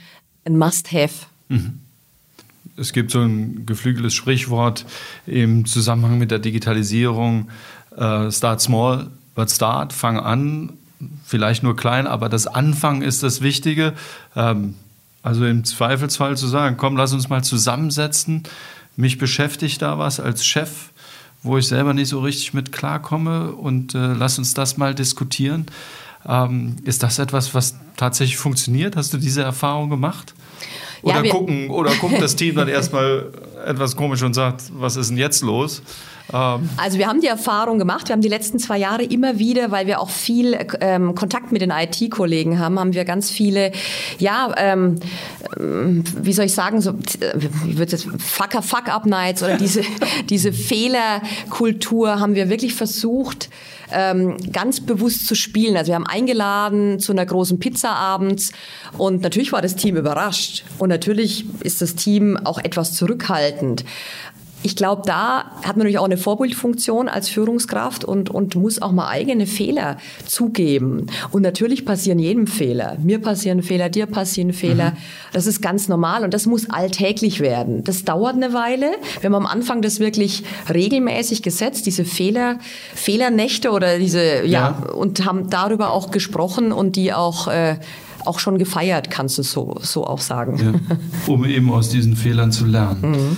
ein 0.44 0.56
Must-Have. 0.56 1.26
Mhm. 1.48 1.80
Es 2.76 2.92
gibt 2.92 3.10
so 3.10 3.20
ein 3.20 3.66
geflügeltes 3.66 4.14
Sprichwort 4.14 4.86
im 5.26 5.66
Zusammenhang 5.66 6.18
mit 6.18 6.30
der 6.30 6.38
Digitalisierung, 6.38 7.50
äh, 7.96 8.30
start 8.30 8.60
small, 8.60 9.10
but 9.34 9.50
start, 9.50 9.92
fang 9.92 10.18
an, 10.18 10.72
vielleicht 11.24 11.62
nur 11.62 11.76
klein, 11.76 12.06
aber 12.06 12.28
das 12.28 12.46
Anfangen 12.46 13.02
ist 13.02 13.22
das 13.22 13.42
Wichtige. 13.42 13.92
Ähm, 14.36 14.74
also 15.22 15.44
im 15.46 15.64
Zweifelsfall 15.64 16.36
zu 16.36 16.48
sagen, 16.48 16.76
komm, 16.76 16.96
lass 16.96 17.12
uns 17.12 17.28
mal 17.28 17.44
zusammensetzen. 17.44 18.42
Mich 18.96 19.18
beschäftigt 19.18 19.80
da 19.80 19.98
was 19.98 20.18
als 20.18 20.44
Chef, 20.44 20.90
wo 21.42 21.58
ich 21.58 21.68
selber 21.68 21.94
nicht 21.94 22.08
so 22.08 22.20
richtig 22.20 22.54
mit 22.54 22.72
klarkomme 22.72 23.52
und 23.52 23.94
äh, 23.94 24.14
lass 24.14 24.38
uns 24.38 24.54
das 24.54 24.76
mal 24.76 24.94
diskutieren. 24.94 25.66
Ähm, 26.26 26.76
ist 26.84 27.02
das 27.02 27.18
etwas, 27.18 27.54
was 27.54 27.76
tatsächlich 27.96 28.36
funktioniert? 28.36 28.96
Hast 28.96 29.12
du 29.12 29.18
diese 29.18 29.42
Erfahrung 29.42 29.90
gemacht? 29.90 30.34
Oder, 31.02 31.24
ja, 31.24 31.30
gucken, 31.30 31.68
oder 31.70 31.92
guckt 31.96 32.20
das 32.20 32.36
Team 32.36 32.54
dann 32.54 32.68
erstmal 32.68 33.32
etwas 33.66 33.96
komisch 33.96 34.22
und 34.22 34.34
sagt, 34.34 34.64
was 34.72 34.96
ist 34.96 35.10
denn 35.10 35.18
jetzt 35.18 35.42
los? 35.42 35.82
Ähm. 36.32 36.68
Also 36.76 36.98
wir 36.98 37.08
haben 37.08 37.20
die 37.20 37.26
Erfahrung 37.26 37.78
gemacht, 37.78 38.08
wir 38.08 38.14
haben 38.14 38.22
die 38.22 38.28
letzten 38.28 38.58
zwei 38.58 38.78
Jahre 38.78 39.02
immer 39.02 39.38
wieder, 39.38 39.70
weil 39.70 39.86
wir 39.86 40.00
auch 40.00 40.10
viel 40.10 40.58
ähm, 40.80 41.14
Kontakt 41.14 41.52
mit 41.52 41.62
den 41.62 41.70
IT-Kollegen 41.70 42.58
haben, 42.58 42.78
haben 42.78 42.94
wir 42.94 43.04
ganz 43.04 43.30
viele, 43.30 43.72
ja, 44.18 44.52
ähm, 44.56 44.96
ähm 45.58 46.04
wie 46.20 46.32
soll 46.32 46.46
ich 46.46 46.54
sagen, 46.54 46.80
so, 46.80 46.94
wie 47.64 47.78
wird 47.78 47.92
es 47.92 48.06
Fucker 48.18 48.62
Fuck-Up-Nights 48.62 49.42
oder 49.42 49.56
diese, 49.56 49.82
diese 50.30 50.52
Fehlerkultur 50.52 52.20
haben 52.20 52.34
wir 52.34 52.48
wirklich 52.48 52.74
versucht, 52.74 53.48
ähm, 53.92 54.36
ganz 54.52 54.80
bewusst 54.80 55.26
zu 55.26 55.34
spielen. 55.34 55.76
Also 55.76 55.88
wir 55.88 55.96
haben 55.96 56.06
eingeladen 56.06 56.98
zu 56.98 57.12
einer 57.12 57.26
großen 57.26 57.58
Pizza 57.58 57.90
abends 57.90 58.52
und 58.96 59.22
natürlich 59.22 59.52
war 59.52 59.62
das 59.62 59.76
Team 59.76 59.96
überrascht 59.96 60.64
und 60.78 60.88
natürlich 60.88 61.44
ist 61.60 61.82
das 61.82 61.94
Team 61.94 62.38
auch 62.38 62.58
etwas 62.58 62.94
zurückhaltend 62.94 63.84
ich 64.62 64.76
glaube, 64.76 65.02
da 65.04 65.44
hat 65.62 65.76
man 65.76 65.78
natürlich 65.78 65.98
auch 65.98 66.04
eine 66.04 66.16
Vorbildfunktion 66.16 67.08
als 67.08 67.28
Führungskraft 67.28 68.04
und, 68.04 68.30
und 68.30 68.54
muss 68.54 68.80
auch 68.80 68.92
mal 68.92 69.08
eigene 69.08 69.46
Fehler 69.46 69.96
zugeben. 70.26 71.06
Und 71.30 71.42
natürlich 71.42 71.84
passieren 71.84 72.18
jedem 72.18 72.46
Fehler. 72.46 72.96
Mir 73.02 73.20
passieren 73.20 73.62
Fehler, 73.62 73.88
dir 73.88 74.06
passieren 74.06 74.52
Fehler. 74.52 74.90
Mhm. 74.90 74.96
Das 75.32 75.46
ist 75.46 75.62
ganz 75.62 75.88
normal 75.88 76.24
und 76.24 76.32
das 76.32 76.46
muss 76.46 76.70
alltäglich 76.70 77.40
werden. 77.40 77.82
Das 77.84 78.04
dauert 78.04 78.36
eine 78.36 78.52
Weile. 78.52 78.92
Wir 79.20 79.28
haben 79.28 79.34
am 79.34 79.46
Anfang 79.46 79.82
das 79.82 79.98
wirklich 79.98 80.44
regelmäßig 80.72 81.42
gesetzt, 81.42 81.86
diese 81.86 82.04
Fehler, 82.04 82.58
Fehlernächte 82.94 83.70
oder 83.70 83.98
diese, 83.98 84.44
ja, 84.44 84.44
ja 84.46 84.92
und 84.92 85.24
haben 85.24 85.50
darüber 85.50 85.92
auch 85.92 86.10
gesprochen 86.10 86.72
und 86.72 86.96
die 86.96 87.12
auch, 87.12 87.48
äh, 87.48 87.76
auch 88.24 88.38
schon 88.38 88.58
gefeiert, 88.58 89.10
kannst 89.10 89.38
du 89.38 89.42
so, 89.42 89.76
so 89.80 90.06
auch 90.06 90.20
sagen. 90.20 90.80
Ja, 90.86 90.96
um 91.32 91.44
eben 91.44 91.72
aus 91.72 91.88
diesen 91.88 92.14
Fehlern 92.14 92.52
zu 92.52 92.66
lernen. 92.66 93.10
Mhm. 93.10 93.36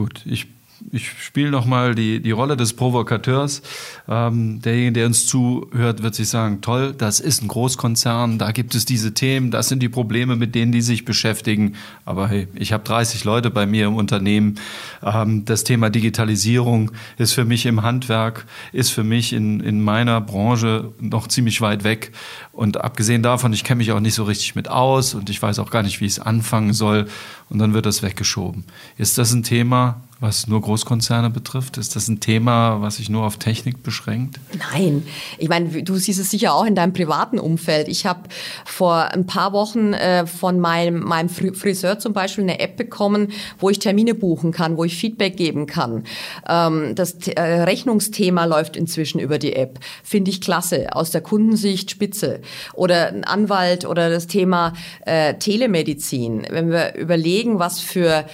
Gut, 0.00 0.22
ich 0.24 0.46
ich 0.92 1.08
spiele 1.08 1.50
nochmal 1.50 1.94
die, 1.94 2.20
die 2.20 2.30
Rolle 2.30 2.56
des 2.56 2.72
Provokateurs. 2.72 3.62
Ähm, 4.08 4.60
derjenige, 4.62 4.92
der 4.92 5.06
uns 5.06 5.26
zuhört, 5.26 6.02
wird 6.02 6.14
sich 6.14 6.28
sagen, 6.28 6.60
toll, 6.60 6.94
das 6.96 7.20
ist 7.20 7.42
ein 7.42 7.48
Großkonzern, 7.48 8.38
da 8.38 8.50
gibt 8.52 8.74
es 8.74 8.84
diese 8.84 9.14
Themen, 9.14 9.50
das 9.50 9.68
sind 9.68 9.82
die 9.82 9.88
Probleme, 9.88 10.36
mit 10.36 10.54
denen 10.54 10.72
die 10.72 10.80
sich 10.80 11.04
beschäftigen. 11.04 11.74
Aber 12.04 12.28
hey, 12.28 12.48
ich 12.54 12.72
habe 12.72 12.84
30 12.84 13.24
Leute 13.24 13.50
bei 13.50 13.66
mir 13.66 13.86
im 13.86 13.96
Unternehmen. 13.96 14.56
Ähm, 15.02 15.44
das 15.44 15.64
Thema 15.64 15.90
Digitalisierung 15.90 16.92
ist 17.18 17.32
für 17.32 17.44
mich 17.44 17.66
im 17.66 17.82
Handwerk, 17.82 18.46
ist 18.72 18.90
für 18.90 19.04
mich 19.04 19.32
in, 19.32 19.60
in 19.60 19.82
meiner 19.82 20.20
Branche 20.20 20.92
noch 20.98 21.28
ziemlich 21.28 21.60
weit 21.60 21.84
weg. 21.84 22.12
Und 22.52 22.80
abgesehen 22.80 23.22
davon, 23.22 23.52
ich 23.52 23.64
kenne 23.64 23.78
mich 23.78 23.92
auch 23.92 24.00
nicht 24.00 24.14
so 24.14 24.24
richtig 24.24 24.54
mit 24.54 24.68
aus 24.68 25.14
und 25.14 25.30
ich 25.30 25.40
weiß 25.40 25.58
auch 25.58 25.70
gar 25.70 25.82
nicht, 25.82 26.00
wie 26.00 26.06
ich 26.06 26.12
es 26.12 26.20
anfangen 26.20 26.72
soll. 26.72 27.06
Und 27.50 27.58
dann 27.58 27.74
wird 27.74 27.84
das 27.84 28.02
weggeschoben. 28.02 28.64
Ist 28.96 29.18
das 29.18 29.32
ein 29.32 29.42
Thema, 29.42 30.00
was 30.20 30.46
nur 30.46 30.60
Großkonzerne 30.60 31.30
betrifft? 31.30 31.78
Ist 31.78 31.96
das 31.96 32.06
ein 32.08 32.20
Thema, 32.20 32.82
was 32.82 32.96
sich 32.96 33.08
nur 33.08 33.24
auf 33.24 33.38
Technik 33.38 33.82
beschränkt? 33.82 34.38
Nein. 34.72 35.06
Ich 35.38 35.48
meine, 35.48 35.82
du 35.82 35.96
siehst 35.96 36.20
es 36.20 36.30
sicher 36.30 36.52
auch 36.52 36.66
in 36.66 36.74
deinem 36.74 36.92
privaten 36.92 37.38
Umfeld. 37.38 37.88
Ich 37.88 38.04
habe 38.04 38.28
vor 38.66 39.12
ein 39.12 39.26
paar 39.26 39.54
Wochen 39.54 39.94
äh, 39.94 40.26
von 40.26 40.60
meinem, 40.60 41.00
meinem 41.00 41.30
Friseur 41.30 41.98
zum 41.98 42.12
Beispiel 42.12 42.44
eine 42.44 42.60
App 42.60 42.76
bekommen, 42.76 43.32
wo 43.58 43.70
ich 43.70 43.78
Termine 43.78 44.14
buchen 44.14 44.52
kann, 44.52 44.76
wo 44.76 44.84
ich 44.84 44.94
Feedback 44.94 45.38
geben 45.38 45.66
kann. 45.66 46.04
Ähm, 46.46 46.94
das 46.94 47.14
äh, 47.26 47.40
Rechnungsthema 47.40 48.44
läuft 48.44 48.76
inzwischen 48.76 49.20
über 49.20 49.38
die 49.38 49.54
App. 49.54 49.78
Finde 50.04 50.30
ich 50.30 50.42
klasse. 50.42 50.88
Aus 50.92 51.10
der 51.10 51.22
Kundensicht 51.22 51.90
spitze. 51.90 52.40
Oder 52.74 53.08
ein 53.08 53.24
Anwalt 53.24 53.86
oder 53.86 54.10
das 54.10 54.26
Thema 54.26 54.74
äh, 55.06 55.34
Telemedizin. 55.34 56.46
Wenn 56.50 56.70
wir 56.70 56.94
überlegen, 56.94 57.39
was 57.58 57.80
für 57.80 58.26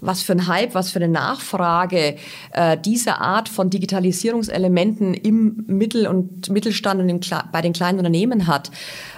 was 0.00 0.22
für 0.22 0.32
ein 0.32 0.46
Hype, 0.46 0.74
was 0.74 0.90
für 0.90 0.98
eine 0.98 1.08
Nachfrage 1.08 2.16
äh, 2.52 2.76
diese 2.78 3.18
Art 3.18 3.48
von 3.48 3.70
Digitalisierungselementen 3.70 5.14
im 5.14 5.64
Mittel- 5.66 6.06
und 6.06 6.48
Mittelstand 6.50 7.00
und 7.00 7.08
im, 7.08 7.20
bei 7.52 7.62
den 7.62 7.72
kleinen 7.72 7.98
Unternehmen 7.98 8.46
hat 8.46 8.70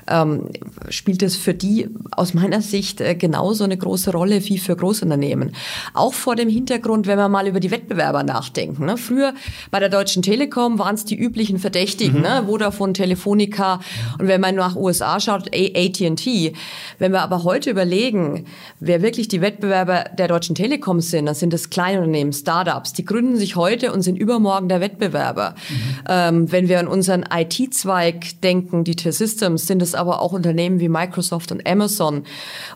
ähm, 0.09 0.51
spielt 0.89 1.23
es 1.23 1.37
für 1.37 1.55
die 1.55 1.89
aus 2.11 2.35
meiner 2.35 2.61
Sicht 2.61 3.01
äh, 3.01 3.15
genauso 3.15 3.65
eine 3.65 3.77
große 3.77 4.13
Rolle 4.13 4.45
wie 4.47 4.59
für 4.59 4.77
Großunternehmen. 4.77 5.55
Auch 5.95 6.15
vor 6.15 6.37
dem 6.37 6.49
Hintergrund, 6.49 7.07
wenn 7.07 7.19
wir 7.19 7.29
mal 7.29 7.47
über 7.47 7.61
die 7.61 7.71
Wettbewerber 7.71 8.23
nachdenken. 8.23 8.87
Ne? 8.87 8.97
Früher 8.97 9.35
bei 9.71 9.81
der 9.81 9.89
Deutschen 9.89 10.23
Telekom 10.23 10.79
waren 10.79 10.95
es 10.95 11.05
die 11.05 11.17
üblichen 11.17 11.59
Verdächtigen, 11.59 12.17
mhm. 12.17 12.23
ne? 12.23 12.43
Vodafone, 12.47 12.93
Telefonica 12.93 13.81
und 14.19 14.27
wenn 14.27 14.41
man 14.41 14.55
nach 14.55 14.77
USA 14.77 15.21
schaut, 15.21 15.49
AT&T. 15.55 16.53
Wenn 16.99 17.13
wir 17.13 17.23
aber 17.23 17.45
heute 17.45 17.71
überlegen, 17.71 18.47
wer 18.81 19.03
wirklich 19.03 19.29
die 19.29 19.41
Wettbewerber 19.41 20.05
der 20.19 20.29
Deutschen 20.29 20.55
Telekom 20.55 20.72
sind, 21.11 21.27
dann 21.27 21.37
sind 21.37 21.53
das 21.53 21.71
Kleinunternehmen, 21.71 22.33
Startups, 22.33 22.93
die 22.93 23.05
gründen 23.05 23.37
sich 23.37 23.55
heute 23.55 23.93
und 23.93 24.03
sind 24.03 24.17
übermorgen 24.17 24.69
der 24.69 24.81
Wettbewerber. 24.81 25.55
Mhm. 25.69 25.75
Ähm, 26.09 26.53
wenn 26.53 26.69
wir 26.69 26.81
an 26.81 26.89
unseren 26.89 27.25
IT-Zweig 27.33 28.41
denken, 28.41 28.83
die 28.83 28.97
T-Systems, 28.97 29.67
sind 29.67 29.81
es 29.81 29.93
es 29.93 29.95
aber 29.95 30.21
auch 30.21 30.33
Unternehmen 30.33 30.81
wie 30.81 30.89
Microsoft 30.89 31.53
und 31.53 31.67
Amazon. 31.67 32.25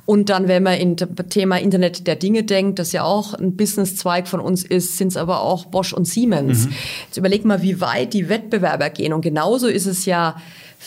Und 0.04 0.28
dann, 0.28 0.48
wenn 0.48 0.62
man 0.62 0.74
in 0.78 0.96
Thema 0.96 1.58
Internet 1.58 2.06
der 2.06 2.16
Dinge 2.16 2.44
denkt, 2.44 2.78
das 2.78 2.92
ja 2.92 3.04
auch 3.04 3.34
ein 3.34 3.56
Businesszweig 3.56 4.28
von 4.28 4.40
uns 4.40 4.64
ist, 4.64 4.98
sind 4.98 5.08
es 5.08 5.16
aber 5.16 5.42
auch 5.42 5.66
Bosch 5.66 5.92
und 5.92 6.06
Siemens. 6.06 6.66
Mhm. 6.66 6.72
Jetzt 7.06 7.16
überleg 7.16 7.44
mal, 7.44 7.62
wie 7.62 7.80
weit 7.80 8.12
die 8.12 8.28
Wettbewerber 8.28 8.90
gehen. 8.90 9.12
Und 9.12 9.22
genauso 9.22 9.66
ist 9.66 9.86
es 9.86 10.06
ja 10.06 10.36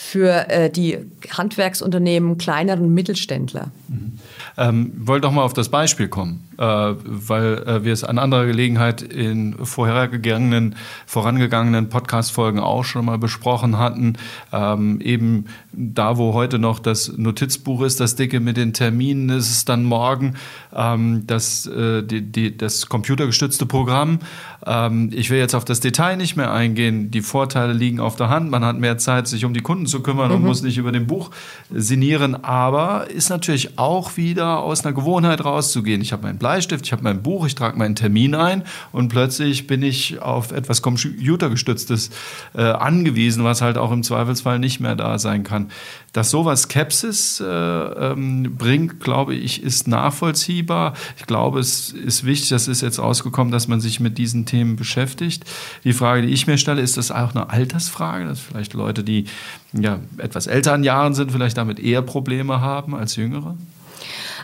für 0.02 0.48
äh, 0.48 0.70
die 0.70 0.98
Handwerksunternehmen, 1.30 2.38
kleineren 2.38 2.92
Mittelständler. 2.94 3.70
Mhm. 3.88 4.12
Ähm, 4.56 4.92
wollte 4.96 5.28
doch 5.28 5.32
mal 5.32 5.42
auf 5.42 5.52
das 5.52 5.68
Beispiel 5.68 6.08
kommen, 6.08 6.48
äh, 6.58 6.64
weil 6.64 7.58
äh, 7.66 7.84
wir 7.84 7.92
es 7.92 8.02
an 8.02 8.18
anderer 8.18 8.46
Gelegenheit 8.46 9.02
in 9.02 9.54
vorhergegangenen, 9.62 10.74
vorangegangenen 11.06 11.90
Podcast-Folgen 11.90 12.58
auch 12.60 12.84
schon 12.84 13.04
mal 13.04 13.18
besprochen 13.18 13.78
hatten. 13.78 14.14
Ähm, 14.52 15.00
eben 15.02 15.44
da, 15.72 16.16
wo 16.16 16.32
heute 16.32 16.58
noch 16.58 16.78
das 16.78 17.16
Notizbuch 17.16 17.82
ist, 17.82 18.00
das 18.00 18.16
dicke 18.16 18.40
mit 18.40 18.56
den 18.56 18.72
Terminen, 18.72 19.28
ist 19.28 19.50
es 19.50 19.64
dann 19.66 19.84
morgen 19.84 20.34
ähm, 20.74 21.26
das, 21.26 21.66
äh, 21.66 22.02
die, 22.02 22.22
die, 22.22 22.56
das 22.56 22.86
computergestützte 22.86 23.66
Programm. 23.66 24.18
Ähm, 24.66 25.10
ich 25.12 25.30
will 25.30 25.38
jetzt 25.38 25.54
auf 25.54 25.64
das 25.64 25.80
Detail 25.80 26.16
nicht 26.16 26.36
mehr 26.36 26.52
eingehen. 26.52 27.10
Die 27.10 27.22
Vorteile 27.22 27.72
liegen 27.72 28.00
auf 28.00 28.16
der 28.16 28.30
Hand. 28.30 28.50
Man 28.50 28.64
hat 28.64 28.78
mehr 28.78 28.98
Zeit, 28.98 29.28
sich 29.28 29.44
um 29.44 29.54
die 29.54 29.60
Kunden 29.60 29.86
zu 29.90 30.00
kümmern 30.00 30.28
mhm. 30.30 30.36
und 30.36 30.44
muss 30.44 30.62
nicht 30.62 30.78
über 30.78 30.92
dem 30.92 31.06
Buch 31.06 31.30
sinnieren. 31.70 32.44
Aber 32.44 33.10
ist 33.10 33.28
natürlich 33.28 33.78
auch 33.78 34.16
wieder 34.16 34.60
aus 34.60 34.84
einer 34.84 34.94
Gewohnheit 34.94 35.44
rauszugehen. 35.44 36.00
Ich 36.00 36.12
habe 36.12 36.22
meinen 36.22 36.38
Bleistift, 36.38 36.86
ich 36.86 36.92
habe 36.92 37.02
mein 37.02 37.22
Buch, 37.22 37.46
ich 37.46 37.54
trage 37.54 37.76
meinen 37.76 37.96
Termin 37.96 38.34
ein 38.34 38.62
und 38.92 39.08
plötzlich 39.08 39.66
bin 39.66 39.82
ich 39.82 40.22
auf 40.22 40.52
etwas 40.52 40.80
computergestütztes 40.80 42.10
äh, 42.54 42.62
angewiesen, 42.62 43.44
was 43.44 43.60
halt 43.60 43.76
auch 43.76 43.92
im 43.92 44.02
Zweifelsfall 44.02 44.58
nicht 44.58 44.80
mehr 44.80 44.96
da 44.96 45.18
sein 45.18 45.42
kann. 45.44 45.70
Dass 46.12 46.30
sowas 46.30 46.62
Skepsis 46.62 47.40
äh, 47.40 47.44
ähm, 47.44 48.56
bringt, 48.56 49.00
glaube 49.00 49.34
ich, 49.34 49.62
ist 49.62 49.86
nachvollziehbar. 49.86 50.94
Ich 51.18 51.26
glaube, 51.26 51.60
es 51.60 51.90
ist 51.90 52.24
wichtig, 52.24 52.48
das 52.48 52.68
ist 52.68 52.80
jetzt 52.80 52.98
rausgekommen, 52.98 53.52
dass 53.52 53.68
man 53.68 53.80
sich 53.80 54.00
mit 54.00 54.18
diesen 54.18 54.44
Themen 54.44 54.76
beschäftigt. 54.76 55.44
Die 55.84 55.92
Frage, 55.92 56.22
die 56.22 56.32
ich 56.32 56.46
mir 56.46 56.58
stelle, 56.58 56.80
ist 56.80 56.96
das 56.96 57.10
auch 57.10 57.34
eine 57.34 57.50
Altersfrage, 57.50 58.26
dass 58.26 58.40
vielleicht 58.40 58.74
Leute, 58.74 59.04
die 59.04 59.26
ja, 59.72 60.00
etwas 60.18 60.46
älteren 60.46 60.82
Jahren 60.82 61.14
sind, 61.14 61.30
vielleicht 61.30 61.56
damit 61.56 61.78
eher 61.78 62.02
Probleme 62.02 62.60
haben 62.60 62.94
als 62.94 63.16
jüngere? 63.16 63.56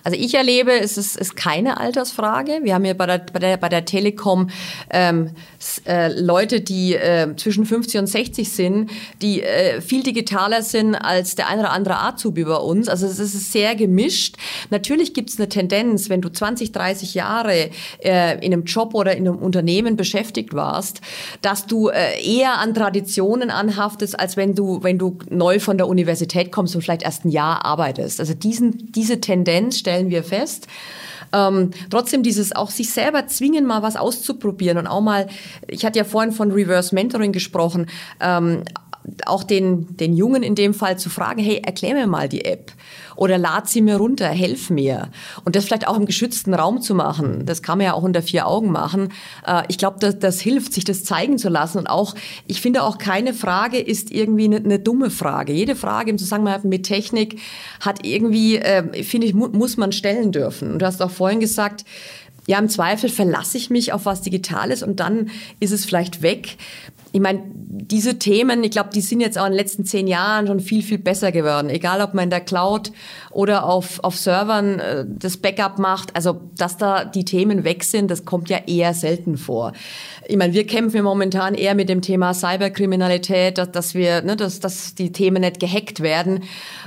Also 0.07 0.21
ich 0.21 0.35
erlebe, 0.35 0.71
es 0.71 0.97
ist, 0.99 1.17
ist 1.17 1.35
keine 1.35 1.81
Altersfrage. 1.81 2.61
Wir 2.63 2.75
haben 2.75 2.85
hier 2.85 2.95
bei 2.95 3.07
der, 3.07 3.19
bei 3.19 3.41
der, 3.41 3.57
bei 3.57 3.69
der 3.69 3.85
Telekom 3.85 4.51
ähm, 4.91 5.33
äh, 5.85 6.13
Leute, 6.13 6.61
die 6.61 6.95
äh, 6.95 7.35
zwischen 7.35 7.67
50 7.67 7.99
und 7.99 8.07
60 8.07 8.49
sind, 8.49 8.91
die 9.21 9.43
äh, 9.43 9.81
viel 9.81 10.05
digitaler 10.05 10.63
sind 10.63 10.95
als 10.95 11.35
der 11.35 11.49
ein 11.49 11.59
oder 11.59 11.73
andere 11.73 11.99
Azubi 11.99 12.45
bei 12.45 12.55
uns. 12.55 12.89
Also 12.89 13.05
es 13.05 13.19
ist 13.19 13.51
sehr 13.51 13.75
gemischt. 13.75 14.37
Natürlich 14.71 15.13
gibt 15.13 15.31
es 15.31 15.41
eine 15.41 15.49
Tendenz, 15.49 16.09
wenn 16.09 16.21
du 16.21 16.29
20, 16.29 16.71
30 16.71 17.15
Jahre 17.15 17.71
äh, 17.99 18.35
in 18.47 18.53
einem 18.53 18.63
Job 18.63 18.95
oder 18.95 19.17
in 19.17 19.27
einem 19.27 19.39
Unternehmen 19.39 19.97
beschäftigt 19.97 20.55
warst, 20.55 21.01
dass 21.43 21.67
du 21.67 21.89
äh, 21.89 22.23
eher 22.25 22.59
an 22.59 22.75
Traditionen 22.75 23.51
anhaftest, 23.51 24.21
als 24.21 24.37
wenn 24.37 24.55
du, 24.55 24.85
wenn 24.85 24.99
du 24.99 25.19
neu 25.31 25.59
von 25.59 25.79
der 25.79 25.89
Universität 25.89 26.53
kommst 26.53 26.77
und 26.77 26.83
vielleicht 26.83 27.03
erst 27.03 27.25
ein 27.25 27.31
Jahr 27.31 27.65
arbeitest. 27.65 28.21
Also 28.21 28.35
diesen, 28.35 28.93
diese 28.93 29.21
Tendenz 29.21 29.79
stellen 29.79 29.96
wir 30.11 30.23
fest. 30.23 30.69
Ähm, 31.33 31.71
trotzdem 31.91 32.23
dieses 32.23 32.55
auch 32.55 32.71
sich 32.71 32.91
selber 32.91 33.27
zwingen, 33.27 33.67
mal 33.67 33.83
was 33.83 33.97
auszuprobieren 33.97 34.79
und 34.79 34.87
auch 34.87 35.01
mal, 35.01 35.27
ich 35.67 35.85
hatte 35.85 35.99
ja 35.99 36.05
vorhin 36.05 36.33
von 36.33 36.53
Reverse 36.53 36.95
Mentoring 36.95 37.33
gesprochen, 37.33 37.89
ähm, 38.21 38.63
auch 39.27 39.45
den, 39.45 39.97
den 39.97 40.15
Jungen 40.17 40.43
in 40.43 40.55
dem 40.55 40.75
Fall 40.75 40.99
zu 40.99 41.11
fragen, 41.11 41.43
hey, 41.43 41.63
erklär 41.65 41.95
mir 41.95 42.07
mal 42.07 42.29
die 42.29 42.45
App 42.45 42.73
oder 43.17 43.39
lad 43.39 43.69
sie 43.69 43.81
mir 43.81 43.97
runter, 43.97 44.29
helf 44.29 44.71
mir. 44.71 45.09
Und 45.45 45.57
das 45.57 45.65
vielleicht 45.65 45.89
auch 45.89 45.97
im 45.97 46.07
geschützten 46.07 46.55
Raum 46.55 46.81
zu 46.81 46.95
machen, 46.95 47.47
das 47.47 47.63
kann 47.63 47.79
man 47.79 47.87
ja 47.87 47.93
auch 47.95 48.03
unter 48.03 48.23
vier 48.23 48.47
Augen 48.47 48.71
machen. 48.71 49.13
Äh, 49.47 49.63
ich 49.69 49.79
glaube, 49.79 49.97
das, 50.01 50.19
das 50.19 50.41
hilft, 50.41 50.75
sich 50.75 50.85
das 50.85 51.05
zeigen 51.05 51.39
zu 51.39 51.49
lassen. 51.49 51.79
Und 51.79 51.87
auch, 51.87 52.15
ich 52.47 52.61
finde 52.61 52.83
auch 52.83 52.99
keine 52.99 53.35
Frage 53.35 53.79
ist 53.79 54.11
irgendwie 54.11 54.45
eine, 54.45 54.57
eine 54.57 54.79
dumme 54.79 55.11
Frage. 55.11 55.53
Jede 55.53 55.77
Frage 55.77 56.11
im 56.11 56.19
Zusammenhang 56.19 56.61
mit 56.65 56.85
Technik 56.85 57.41
hat 57.81 58.05
irgendwie, 58.05 58.57
äh, 58.57 59.03
finde 59.03 59.27
ich, 59.27 59.35
mu 59.35 59.49
muss 59.49 59.77
man 59.77 59.93
stellen 59.93 60.33
dürfen. 60.33 60.73
Und 60.73 60.83
du 60.83 60.87
hast 60.87 61.01
auch 61.01 61.11
vorhin 61.11 61.41
gesagt, 61.41 61.85
ja, 62.47 62.59
im 62.59 62.69
Zweifel 62.69 63.11
verlasse 63.11 63.59
ich 63.59 63.71
mich 63.71 63.93
auf 63.93 64.07
was 64.07 64.23
Digitales 64.23 64.83
und 64.83 65.01
dann 65.01 65.31
ist 65.59 65.73
es 65.73 65.85
vielleicht 65.85 66.23
weg 66.23 66.57
ich 67.17 67.23
meine, 67.23 67.45
diese 67.47 68.19
Themen, 68.19 68.63
ich 68.63 68.73
glaube, 68.73 68.91
die 68.95 69.01
sind 69.01 69.21
jetzt 69.21 69.39
auch 69.39 69.47
in 69.47 69.53
den 69.53 69.59
letzten 69.59 69.87
zehn 69.87 70.07
Jahren 70.07 70.47
schon 70.47 70.61
viel, 70.61 70.83
viel 70.83 70.99
besser 70.99 71.33
geworden. 71.33 71.71
Egal, 71.71 72.03
ob 72.03 72.13
man 72.13 72.25
in 72.25 72.31
der 72.31 72.43
Cloud 72.43 72.93
oder 73.31 73.65
auf, 73.65 74.05
auf 74.05 74.17
Servern 74.19 74.79
äh, 74.81 75.07
das 75.09 75.39
Backup 75.39 75.79
macht. 75.79 76.15
Also, 76.15 76.43
dass 76.59 76.77
da 76.77 77.07
die 77.07 77.25
Themen 77.25 77.65
weg 77.65 77.85
sind, 77.85 78.11
das 78.11 78.27
kommt 78.27 78.51
ja 78.51 78.59
eher 78.67 78.93
selten 78.93 79.39
vor. 79.39 79.73
Ich 80.29 80.37
meine, 80.37 80.53
wir 80.53 80.67
kämpfen 80.67 81.03
momentan 81.05 81.55
eher 81.55 81.75
mit 81.75 81.89
dem 81.89 82.03
Thema 82.03 82.35
Cyberkriminalität, 82.35 83.57
dass, 83.57 83.71
dass 83.73 83.95
wir, 83.95 84.21
ne, 84.23 84.37
dass, 84.37 84.61
dass 84.61 84.95
die 84.95 85.13
Themen 85.13 85.41
nicht 85.41 85.59
gehackt 85.59 86.01
werden. 86.01 86.41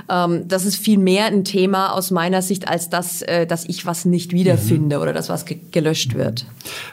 Ähm, 0.08 0.46
das 0.46 0.64
ist 0.64 0.76
viel 0.76 0.98
mehr 0.98 1.26
ein 1.26 1.44
Thema 1.44 1.92
aus 1.92 2.12
meiner 2.12 2.42
Sicht, 2.42 2.68
als 2.68 2.88
dass, 2.88 3.22
äh, 3.22 3.46
dass 3.46 3.64
ich 3.64 3.84
was 3.84 4.04
nicht 4.04 4.32
wiederfinde 4.32 4.96
mhm. 4.96 5.02
oder 5.02 5.12
dass 5.12 5.28
was 5.28 5.44
ge 5.44 5.58
gelöscht 5.72 6.14
wird. 6.14 6.46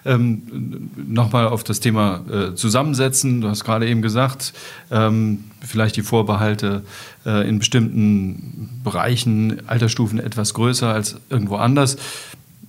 Ähm, 0.05 0.89
Nochmal 1.07 1.47
auf 1.47 1.63
das 1.63 1.79
Thema 1.79 2.23
äh, 2.31 2.55
Zusammensetzen. 2.55 3.26
Du 3.41 3.49
hast 3.49 3.63
gerade 3.63 3.87
eben 3.87 4.01
gesagt, 4.01 4.53
ähm, 4.91 5.45
vielleicht 5.61 5.95
die 5.95 6.01
Vorbehalte 6.01 6.83
äh, 7.25 7.47
in 7.47 7.59
bestimmten 7.59 8.81
Bereichen, 8.83 9.67
Altersstufen 9.67 10.19
etwas 10.19 10.53
größer 10.53 10.91
als 10.91 11.17
irgendwo 11.29 11.55
anders. 11.57 11.97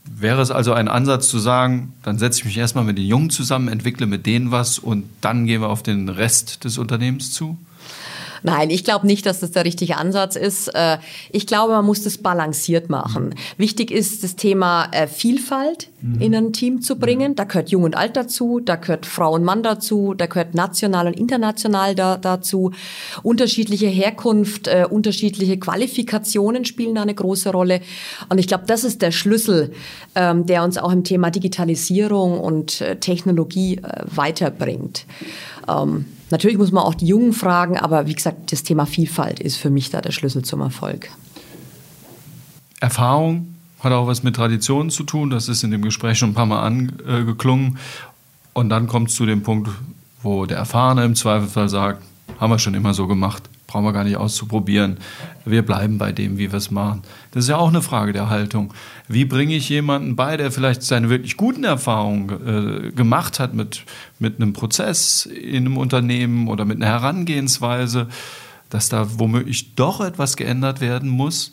Wäre 0.05 0.43
es 0.43 0.51
also 0.51 0.73
ein 0.73 0.89
Ansatz 0.89 1.29
zu 1.29 1.39
sagen, 1.39 1.93
dann 2.03 2.19
setze 2.19 2.41
ich 2.41 2.45
mich 2.45 2.59
erstmal 2.59 2.85
mit 2.85 2.99
den 2.99 3.07
Jungen 3.07 3.31
zusammen, 3.31 3.69
entwickle 3.69 4.07
mit 4.07 4.27
denen 4.27 4.51
was 4.51 4.79
und 4.79 5.05
dann 5.21 5.47
gehen 5.47 5.61
wir 5.61 5.69
auf 5.69 5.83
den 5.83 6.09
Rest 6.09 6.65
des 6.65 6.79
Unternehmens 6.79 7.33
zu? 7.33 7.57
Nein, 8.43 8.71
ich 8.71 8.85
glaube 8.85 9.07
nicht, 9.07 9.27
dass 9.27 9.41
das 9.41 9.51
der 9.51 9.65
richtige 9.65 9.97
Ansatz 9.97 10.37
ist. 10.37 10.69
Äh, 10.75 10.99
ich 11.31 11.47
glaube, 11.47 11.73
man 11.73 11.85
muss 11.85 12.03
das 12.03 12.19
balanciert 12.19 12.89
machen. 12.91 13.35
Wichtig 13.57 13.91
ist 13.91 14.23
das 14.25 14.37
Thema 14.37 14.89
äh, 14.93 15.07
Vielfalt 15.07 15.89
mhm. 16.01 16.21
in 16.21 16.35
ein 16.35 16.53
Team 16.53 16.81
zu 16.81 16.97
bringen. 16.97 17.35
Da 17.35 17.45
gehört 17.45 17.71
Jung 17.71 17.83
und 17.83 17.97
Alt 17.97 18.17
dazu, 18.17 18.61
da 18.61 18.77
gehört 18.77 19.07
Frau 19.07 19.35
und 19.35 19.45
Mann 19.45 19.63
dazu, 19.63 20.15
da 20.15 20.27
gehört 20.27 20.55
national 20.55 21.07
und 21.07 21.15
international 21.15 21.95
da, 21.95 22.17
dazu. 22.17 22.73
Unterschiedliche 23.23 23.87
Herkunft, 23.87 24.69
äh, 24.69 24.87
unterschiedliche 24.89 25.59
Qualifikationen 25.59 26.65
spielen 26.65 26.95
da 26.95 27.03
eine 27.03 27.15
große 27.15 27.51
Rolle. 27.51 27.81
Und 28.29 28.39
ich 28.39 28.47
glaube, 28.47 28.65
das 28.67 28.85
ist 28.85 29.03
der 29.03 29.11
Schlüssel, 29.11 29.73
ähm, 30.15 30.47
der 30.47 30.63
uns 30.65 30.79
auch 30.79 30.93
im 30.93 31.05
Thema 31.05 31.31
Digitalisierung 31.31 32.39
und 32.41 32.83
Technologie 33.01 33.81
weiterbringt. 34.15 35.07
Ähm, 35.69 36.07
Natürlich 36.31 36.59
muss 36.59 36.73
man 36.73 36.85
auch 36.85 36.95
die 36.95 37.07
Jungen 37.07 37.33
fragen, 37.33 37.79
aber 37.79 38.07
wie 38.07 38.15
gesagt, 38.15 38.53
das 38.53 38.63
Thema 38.63 38.87
Vielfalt 38.87 39.41
ist 39.41 39.57
für 39.57 39.71
mich 39.71 39.91
da 39.91 40.01
der 40.01 40.13
Schlüssel 40.13 40.43
zum 40.43 40.61
Erfolg. 40.61 41.11
Erfahrung 42.81 43.55
hat 43.81 43.93
auch 43.93 44.07
was 44.07 44.23
mit 44.23 44.37
Traditionen 44.37 44.91
zu 44.91 45.05
tun. 45.05 45.31
Das 45.31 45.49
ist 45.49 45.63
in 45.63 45.71
dem 45.71 45.83
Gespräch 45.83 46.19
schon 46.19 46.31
ein 46.31 46.35
paar 46.35 46.47
Mal 46.47 46.63
angeklungen. 46.63 47.79
Und 48.53 48.69
dann 48.69 48.89
kommt 48.89 49.09
es 49.09 49.15
zu 49.15 49.25
dem 49.25 49.43
Punkt, 49.43 49.71
wo 50.23 50.47
der 50.47 50.59
Erfahrene 50.59 51.05
im 51.05 51.15
Zweifelsfall 51.15 51.69
sagt, 51.69 52.03
haben 52.41 52.51
wir 52.51 52.59
schon 52.59 52.75
immer 52.75 52.93
so 52.93 53.07
gemacht 53.07 53.49
brauchen 53.69 53.85
wir 53.85 53.93
gar 53.93 54.03
nicht 54.03 54.17
auszuprobieren. 54.17 54.97
Wir 55.45 55.63
bleiben 55.63 55.99
bei 55.99 56.11
dem, 56.11 56.39
wie 56.39 56.51
wir 56.51 56.57
es 56.57 56.73
machen. 56.73 57.03
Das 57.31 57.45
ist 57.45 57.51
ja 57.51 57.59
auch 57.59 57.69
eine 57.69 57.83
Frage 57.83 58.13
der 58.13 58.31
Haltung. 58.31 58.73
Wie 59.09 59.27
bringe 59.27 59.55
ich 59.55 59.69
jemanden 59.69 60.17
bei, 60.17 60.37
der 60.39 60.51
vielleicht 60.51 60.83
seine 60.83 61.11
wirklich 61.11 61.37
guten 61.37 61.65
Erfahrungen 61.65 62.89
äh, 62.89 62.93
gemacht 62.93 63.39
hat 63.39 63.55
mit, 63.55 63.85
mit 64.19 64.41
einem 64.41 64.55
Prozess 64.55 65.27
in 65.27 65.67
einem 65.67 65.77
Unternehmen 65.77 66.49
oder 66.49 66.65
mit 66.65 66.79
einer 66.79 66.87
Herangehensweise, 66.87 68.09
dass 68.71 68.89
da 68.89 69.07
womöglich 69.19 69.75
doch 69.75 70.01
etwas 70.01 70.37
geändert 70.37 70.81
werden 70.81 71.11
muss, 71.11 71.53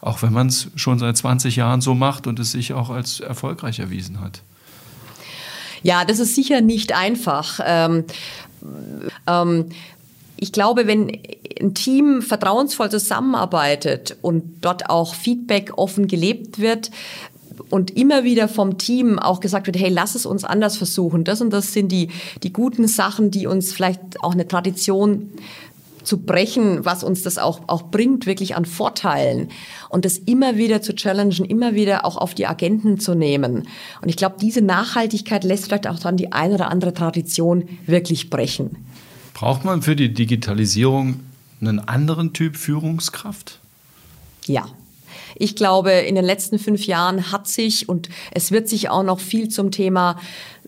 auch 0.00 0.22
wenn 0.22 0.32
man 0.32 0.46
es 0.46 0.70
schon 0.76 1.00
seit 1.00 1.16
20 1.16 1.56
Jahren 1.56 1.80
so 1.80 1.96
macht 1.96 2.28
und 2.28 2.38
es 2.38 2.52
sich 2.52 2.74
auch 2.74 2.90
als 2.90 3.18
erfolgreich 3.18 3.80
erwiesen 3.80 4.20
hat. 4.20 4.40
Ja, 5.82 6.04
das 6.04 6.20
ist 6.20 6.36
sicher 6.36 6.60
nicht 6.60 6.94
einfach. 6.94 7.58
Ähm, 7.64 8.04
ähm, 9.26 9.66
ich 10.36 10.52
glaube, 10.52 10.86
wenn 10.86 11.10
ein 11.60 11.74
Team 11.74 12.22
vertrauensvoll 12.22 12.90
zusammenarbeitet 12.90 14.16
und 14.22 14.58
dort 14.60 14.90
auch 14.90 15.14
Feedback 15.14 15.72
offen 15.76 16.06
gelebt 16.08 16.58
wird, 16.58 16.90
und 17.70 17.96
immer 17.96 18.24
wieder 18.24 18.48
vom 18.48 18.78
Team 18.78 19.18
auch 19.18 19.40
gesagt 19.40 19.66
wird, 19.66 19.78
hey, 19.78 19.88
lass 19.88 20.14
es 20.14 20.26
uns 20.26 20.44
anders 20.44 20.76
versuchen. 20.76 21.24
Das 21.24 21.40
und 21.40 21.50
das 21.50 21.72
sind 21.72 21.90
die, 21.90 22.10
die 22.42 22.52
guten 22.52 22.86
Sachen, 22.86 23.30
die 23.30 23.46
uns 23.46 23.72
vielleicht 23.72 24.20
auch 24.20 24.32
eine 24.32 24.46
Tradition 24.46 25.30
zu 26.06 26.18
brechen, 26.18 26.84
was 26.84 27.02
uns 27.02 27.22
das 27.22 27.36
auch, 27.36 27.62
auch 27.66 27.90
bringt, 27.90 28.26
wirklich 28.26 28.54
an 28.54 28.64
Vorteilen. 28.64 29.48
Und 29.88 30.04
das 30.04 30.18
immer 30.18 30.56
wieder 30.56 30.80
zu 30.80 30.94
challengen, 30.94 31.44
immer 31.44 31.74
wieder 31.74 32.04
auch 32.04 32.16
auf 32.16 32.34
die 32.34 32.46
Agenten 32.46 33.00
zu 33.00 33.14
nehmen. 33.14 33.68
Und 34.00 34.08
ich 34.08 34.16
glaube, 34.16 34.36
diese 34.40 34.62
Nachhaltigkeit 34.62 35.42
lässt 35.42 35.64
vielleicht 35.64 35.88
auch 35.88 35.98
dann 35.98 36.16
die 36.16 36.32
eine 36.32 36.54
oder 36.54 36.70
andere 36.70 36.94
Tradition 36.94 37.68
wirklich 37.86 38.30
brechen. 38.30 38.86
Braucht 39.36 39.66
man 39.66 39.82
für 39.82 39.94
die 39.94 40.14
Digitalisierung 40.14 41.20
einen 41.60 41.78
anderen 41.78 42.32
Typ 42.32 42.56
Führungskraft? 42.56 43.58
Ja. 44.46 44.66
Ich 45.34 45.56
glaube, 45.56 45.90
in 45.90 46.14
den 46.14 46.24
letzten 46.24 46.58
fünf 46.58 46.86
Jahren 46.86 47.30
hat 47.30 47.46
sich 47.46 47.86
und 47.86 48.08
es 48.30 48.50
wird 48.50 48.66
sich 48.66 48.88
auch 48.88 49.02
noch 49.02 49.20
viel 49.20 49.48
zum 49.48 49.70
Thema 49.70 50.18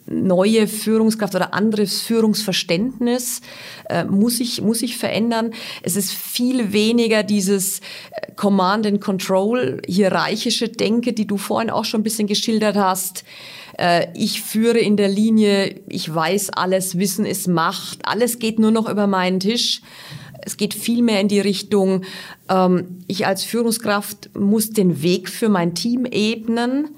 neue 0.05 0.69
Führungskraft 0.69 1.35
oder 1.35 1.55
anderes 1.55 2.03
Führungsverständnis 2.03 3.41
äh, 3.89 4.05
muss 4.05 4.37
sich 4.37 4.61
muss 4.61 4.83
ich 4.83 4.99
verändern. 4.99 5.55
Es 5.83 5.97
ist 5.97 6.13
viel 6.13 6.71
weniger 6.71 7.23
dieses 7.23 7.81
äh, 8.11 8.33
Command 8.37 8.87
and 8.87 9.01
Control 9.01 9.81
hierarchische 9.87 10.69
Denke, 10.69 11.15
die 11.15 11.27
du 11.27 11.39
vorhin 11.39 11.71
auch 11.71 11.87
schon 11.87 12.01
ein 12.01 12.05
bisschen 12.05 12.27
geschildert 12.27 12.77
hast 12.77 13.25
äh, 13.79 14.09
ich 14.15 14.43
führe 14.43 14.79
in 14.79 14.97
der 14.97 15.09
Linie, 15.09 15.81
ich 15.89 16.13
weiß 16.13 16.51
alles, 16.51 16.99
Wissen 16.99 17.25
ist 17.25 17.49
Macht, 17.49 18.01
alles 18.05 18.39
geht 18.39 18.59
nur 18.59 18.71
noch 18.71 18.89
über 18.89 19.07
meinen 19.07 19.41
Tisch. 19.41 19.81
Es 20.43 20.57
geht 20.57 20.75
viel 20.75 21.03
mehr 21.03 21.21
in 21.21 21.29
die 21.29 21.41
Richtung, 21.41 22.05
ähm, 22.49 22.99
ich 23.07 23.27
als 23.27 23.45
Führungskraft 23.45 24.37
muss 24.37 24.71
den 24.71 25.03
Weg 25.03 25.29
für 25.29 25.49
mein 25.49 25.75
Team 25.75 26.05
ebnen 26.05 26.91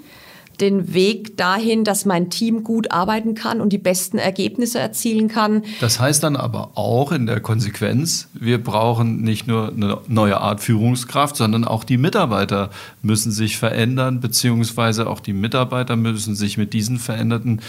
den 0.61 0.95
Weg 0.95 1.37
dahin, 1.37 1.85
dass 1.85 2.05
mein 2.05 2.31
Team 2.31 2.65
gut 2.65 2.91
arbeiten 2.91 3.35
kann 3.35 3.61
und 3.61 3.73
die 3.73 3.79
besten 3.79 4.19
Ergebnisse 4.19 4.79
erzielen 4.79 5.29
kann. 5.29 5.63
Das 5.81 6.01
heißt 6.01 6.23
dann 6.23 6.37
aber 6.37 6.73
auch 6.75 7.13
in 7.13 7.27
der 7.27 7.41
Konsequenz, 7.41 8.29
wir 8.35 8.63
brauchen 8.63 9.23
nicht 9.23 9.47
nur 9.47 9.69
eine 9.69 9.99
neue 10.09 10.41
Art 10.41 10.61
Führungskraft, 10.61 11.37
sondern 11.37 11.65
auch 11.65 11.85
die 11.85 11.97
Mitarbeiter 11.97 12.71
müssen 13.03 13.33
sich 13.33 13.57
verändern, 13.57 14.21
beziehungsweise 14.21 15.09
auch 15.09 15.21
die 15.21 15.33
Mitarbeiter 15.33 15.97
müssen 15.97 16.35
sich 16.35 16.59
mit 16.59 16.73
diesen 16.73 16.99
veränderten 16.99 17.61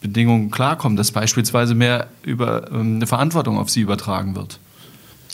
Bedingungen 0.00 0.50
klarkommen, 0.50 0.96
dass 0.96 1.12
beispielsweise 1.12 1.74
mehr 1.74 2.08
über 2.22 2.70
ähm, 2.72 2.96
eine 2.96 3.06
Verantwortung 3.06 3.58
auf 3.58 3.70
sie 3.70 3.80
übertragen 3.80 4.34
wird. 4.34 4.58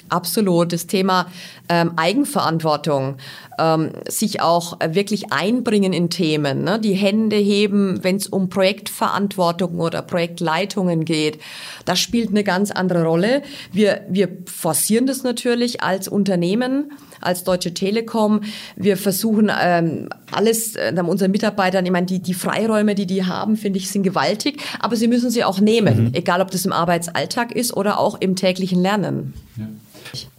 Absolut. 0.08 0.72
Das 0.72 0.86
Thema 0.86 1.26
ähm, 1.68 1.92
Eigenverantwortung, 1.96 3.16
ähm, 3.58 3.90
sich 4.08 4.40
auch 4.40 4.78
wirklich 4.80 5.32
einbringen 5.32 5.92
in 5.92 6.10
Themen, 6.10 6.64
ne? 6.64 6.78
die 6.78 6.94
Hände 6.94 7.36
heben, 7.36 8.02
wenn 8.04 8.16
es 8.16 8.26
um 8.26 8.48
Projektverantwortung 8.48 9.80
oder 9.80 10.02
Projektleitungen 10.02 11.04
geht. 11.04 11.38
Das 11.84 11.98
spielt 11.98 12.30
eine 12.30 12.44
ganz 12.44 12.70
andere 12.70 13.04
Rolle. 13.04 13.42
Wir, 13.72 14.02
wir 14.08 14.28
forcieren 14.46 15.06
das 15.06 15.22
natürlich 15.22 15.82
als 15.82 16.08
Unternehmen 16.08 16.92
als 17.20 17.44
Deutsche 17.44 17.74
Telekom. 17.74 18.42
Wir 18.76 18.96
versuchen 18.96 19.50
ähm, 19.60 20.08
alles 20.30 20.76
äh, 20.76 20.94
unseren 21.04 21.30
Mitarbeitern, 21.30 21.84
ich 21.84 21.92
meine, 21.92 22.06
die, 22.06 22.20
die 22.20 22.34
Freiräume, 22.34 22.94
die 22.94 23.06
die 23.06 23.24
haben, 23.24 23.56
finde 23.56 23.78
ich, 23.78 23.90
sind 23.90 24.02
gewaltig, 24.02 24.62
aber 24.80 24.96
sie 24.96 25.08
müssen 25.08 25.30
sie 25.30 25.44
auch 25.44 25.60
nehmen, 25.60 26.04
mhm. 26.04 26.14
egal 26.14 26.40
ob 26.40 26.50
das 26.50 26.64
im 26.64 26.72
Arbeitsalltag 26.72 27.52
ist 27.52 27.76
oder 27.76 27.98
auch 27.98 28.20
im 28.20 28.36
täglichen 28.36 28.80
Lernen. 28.80 29.34
Ja. 29.56 29.66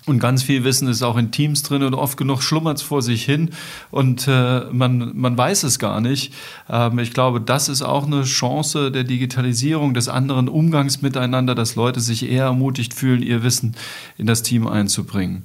Und 0.05 0.19
ganz 0.19 0.41
viel 0.41 0.63
Wissen 0.63 0.87
ist 0.87 1.03
auch 1.03 1.17
in 1.17 1.31
Teams 1.31 1.63
drin 1.63 1.83
und 1.83 1.93
oft 1.93 2.17
genug 2.17 2.41
schlummert 2.41 2.77
es 2.77 2.83
vor 2.83 3.01
sich 3.01 3.25
hin 3.25 3.49
und 3.91 4.25
äh, 4.27 4.61
man, 4.71 5.11
man 5.17 5.37
weiß 5.37 5.63
es 5.63 5.79
gar 5.79 5.99
nicht. 5.99 6.33
Ähm, 6.69 6.97
ich 6.99 7.13
glaube, 7.13 7.41
das 7.41 7.67
ist 7.67 7.81
auch 7.81 8.05
eine 8.05 8.23
Chance 8.23 8.89
der 8.89 9.03
Digitalisierung, 9.03 9.93
des 9.93 10.07
anderen 10.07 10.47
Umgangs 10.47 11.01
miteinander, 11.01 11.55
dass 11.55 11.75
Leute 11.75 11.99
sich 11.99 12.29
eher 12.29 12.45
ermutigt 12.45 12.93
fühlen, 12.93 13.21
ihr 13.21 13.43
Wissen 13.43 13.75
in 14.17 14.27
das 14.27 14.43
Team 14.43 14.65
einzubringen. 14.65 15.43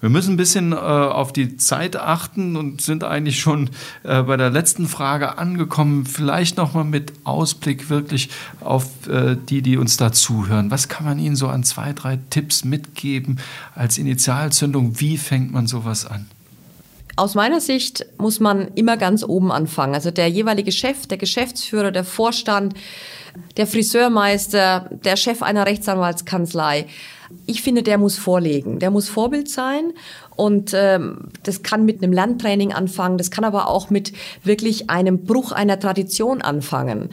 Wir 0.00 0.10
müssen 0.10 0.34
ein 0.34 0.36
bisschen 0.36 0.72
äh, 0.72 0.76
auf 0.76 1.32
die 1.32 1.56
Zeit 1.56 1.96
achten 1.96 2.56
und 2.56 2.82
sind 2.82 3.04
eigentlich 3.04 3.40
schon 3.40 3.70
äh, 4.02 4.22
bei 4.22 4.36
der 4.36 4.50
letzten 4.50 4.86
Frage 4.86 5.38
angekommen. 5.38 6.06
Vielleicht 6.06 6.56
nochmal 6.56 6.84
mit 6.84 7.12
Ausblick 7.24 7.88
wirklich 7.88 8.28
auf 8.60 8.86
äh, 9.08 9.36
die, 9.36 9.62
die 9.62 9.76
uns 9.76 9.96
da 9.96 10.12
zuhören. 10.12 10.70
Was 10.70 10.88
kann 10.88 11.06
man 11.06 11.18
ihnen 11.18 11.36
so 11.36 11.48
an 11.48 11.64
zwei, 11.64 11.92
drei 11.92 12.18
Tipps 12.30 12.64
mitgeben 12.64 13.38
als 13.74 13.98
Initialzündung? 13.98 15.00
Wie 15.00 15.16
fängt 15.16 15.52
man 15.52 15.66
sowas 15.66 16.06
an? 16.06 16.26
Aus 17.16 17.36
meiner 17.36 17.60
Sicht 17.60 18.06
muss 18.18 18.40
man 18.40 18.68
immer 18.74 18.96
ganz 18.96 19.22
oben 19.22 19.52
anfangen. 19.52 19.94
Also 19.94 20.10
der 20.10 20.28
jeweilige 20.28 20.72
Chef, 20.72 21.06
der 21.06 21.16
Geschäftsführer, 21.16 21.92
der 21.92 22.04
Vorstand, 22.04 22.74
der 23.56 23.68
Friseurmeister, 23.68 24.90
der 24.90 25.16
Chef 25.16 25.42
einer 25.42 25.64
Rechtsanwaltskanzlei 25.64 26.86
ich 27.46 27.62
finde, 27.62 27.82
der 27.82 27.98
muss 27.98 28.18
vorlegen, 28.18 28.78
der 28.78 28.90
muss 28.90 29.08
Vorbild 29.08 29.48
sein 29.48 29.92
und 30.36 30.72
ähm, 30.74 31.28
das 31.42 31.62
kann 31.62 31.84
mit 31.84 32.02
einem 32.02 32.12
Lerntraining 32.12 32.72
anfangen, 32.72 33.18
das 33.18 33.30
kann 33.30 33.44
aber 33.44 33.68
auch 33.68 33.90
mit 33.90 34.12
wirklich 34.42 34.90
einem 34.90 35.24
Bruch 35.24 35.52
einer 35.52 35.78
Tradition 35.78 36.42
anfangen. 36.42 37.10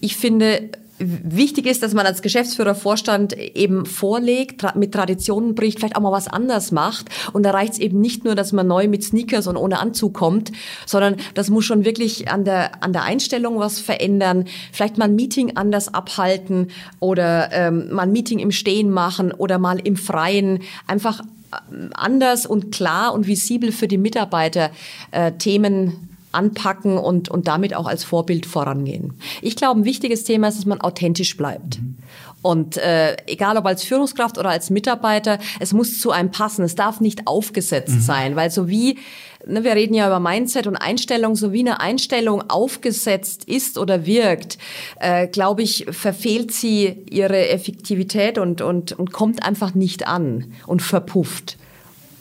Ich 0.00 0.16
finde, 0.16 0.70
Wichtig 1.04 1.66
ist, 1.66 1.82
dass 1.82 1.94
man 1.94 2.06
als 2.06 2.22
Geschäftsführer, 2.22 2.76
Vorstand 2.76 3.36
eben 3.36 3.86
vorlegt, 3.86 4.62
mit 4.76 4.92
Traditionen 4.92 5.56
bricht, 5.56 5.80
vielleicht 5.80 5.96
auch 5.96 6.00
mal 6.00 6.12
was 6.12 6.28
anders 6.28 6.70
macht. 6.70 7.06
Und 7.32 7.42
da 7.42 7.50
reicht 7.50 7.74
es 7.74 7.78
eben 7.80 8.00
nicht 8.00 8.24
nur, 8.24 8.36
dass 8.36 8.52
man 8.52 8.68
neu 8.68 8.86
mit 8.86 9.02
Sneakers 9.02 9.48
und 9.48 9.56
ohne 9.56 9.80
Anzug 9.80 10.14
kommt, 10.14 10.52
sondern 10.86 11.16
das 11.34 11.50
muss 11.50 11.64
schon 11.64 11.84
wirklich 11.84 12.30
an 12.30 12.44
der, 12.44 12.84
an 12.84 12.92
der 12.92 13.02
Einstellung 13.02 13.58
was 13.58 13.80
verändern. 13.80 14.44
Vielleicht 14.70 14.96
mal 14.96 15.06
ein 15.06 15.16
Meeting 15.16 15.56
anders 15.56 15.92
abhalten 15.92 16.68
oder 17.00 17.50
ähm, 17.52 17.92
mal 17.92 18.02
ein 18.02 18.12
Meeting 18.12 18.38
im 18.38 18.52
Stehen 18.52 18.90
machen 18.90 19.32
oder 19.32 19.58
mal 19.58 19.80
im 19.80 19.96
Freien. 19.96 20.60
Einfach 20.86 21.20
äh, 21.20 21.56
anders 21.94 22.46
und 22.46 22.70
klar 22.70 23.12
und 23.12 23.26
visibel 23.26 23.72
für 23.72 23.88
die 23.88 23.98
Mitarbeiter 23.98 24.70
äh, 25.10 25.32
Themen 25.32 26.11
anpacken 26.32 26.98
und, 26.98 27.28
und 27.28 27.48
damit 27.48 27.74
auch 27.74 27.86
als 27.86 28.04
Vorbild 28.04 28.46
vorangehen. 28.46 29.14
Ich 29.40 29.56
glaube, 29.56 29.80
ein 29.80 29.84
wichtiges 29.84 30.24
Thema 30.24 30.48
ist, 30.48 30.58
dass 30.58 30.66
man 30.66 30.80
authentisch 30.80 31.36
bleibt. 31.36 31.80
Mhm. 31.80 31.96
Und 32.42 32.76
äh, 32.76 33.16
egal 33.26 33.56
ob 33.56 33.66
als 33.66 33.84
Führungskraft 33.84 34.36
oder 34.36 34.50
als 34.50 34.68
Mitarbeiter, 34.68 35.38
es 35.60 35.72
muss 35.72 36.00
zu 36.00 36.10
einem 36.10 36.32
passen. 36.32 36.64
Es 36.64 36.74
darf 36.74 37.00
nicht 37.00 37.28
aufgesetzt 37.28 37.94
mhm. 37.94 38.00
sein, 38.00 38.36
weil 38.36 38.50
so 38.50 38.68
wie 38.68 38.98
ne, 39.46 39.62
wir 39.62 39.74
reden 39.74 39.94
ja 39.94 40.06
über 40.08 40.20
Mindset 40.20 40.66
und 40.66 40.76
Einstellung, 40.76 41.36
so 41.36 41.52
wie 41.52 41.60
eine 41.60 41.80
Einstellung 41.80 42.50
aufgesetzt 42.50 43.44
ist 43.44 43.78
oder 43.78 44.06
wirkt, 44.06 44.58
äh, 45.00 45.28
glaube 45.28 45.62
ich, 45.62 45.86
verfehlt 45.90 46.52
sie 46.52 47.04
ihre 47.08 47.48
Effektivität 47.48 48.38
und, 48.38 48.60
und, 48.60 48.92
und 48.92 49.12
kommt 49.12 49.44
einfach 49.44 49.74
nicht 49.74 50.06
an 50.06 50.52
und 50.66 50.82
verpufft. 50.82 51.58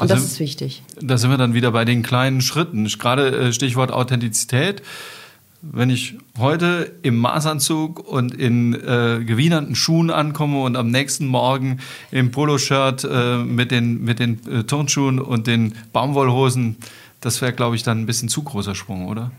Und 0.02 0.10
also, 0.10 0.16
das 0.16 0.32
ist 0.32 0.40
wichtig. 0.40 0.82
Da 1.00 1.20
sind 1.20 1.30
wir 1.30 1.38
dann 1.38 1.54
wieder 1.54 1.72
bei 1.72 1.86
den 1.86 2.02
kleinen 2.02 2.42
Schritten. 2.42 2.86
Gerade 2.86 3.38
äh, 3.38 3.54
Stichwort 3.54 3.92
Authentizität. 3.92 4.82
Wenn 5.62 5.92
ich 5.92 6.16
heute 6.40 6.92
im 7.04 7.18
Maßanzug 7.18 8.00
und 8.00 8.34
in 8.34 8.74
äh, 8.74 9.24
gewienernden 9.24 9.76
Schuhen 9.76 10.10
ankomme 10.10 10.64
und 10.64 10.76
am 10.76 10.90
nächsten 10.90 11.28
Morgen 11.28 11.82
im 12.10 12.32
Poloshirt 12.32 13.04
äh, 13.04 13.38
mit 13.38 13.70
den, 13.70 14.04
mit 14.04 14.18
den 14.18 14.40
äh, 14.52 14.64
Turnschuhen 14.64 15.20
und 15.20 15.46
den 15.46 15.76
Baumwollhosen, 15.94 16.78
das 17.20 17.44
wäre, 17.44 17.54
glaube 17.54 17.76
ich, 17.76 17.84
dann 17.84 18.00
ein 18.00 18.06
bisschen 18.08 18.28
zu 18.28 18.42
großer 18.42 18.74
Sprung, 18.74 19.08
oder? 19.08 19.30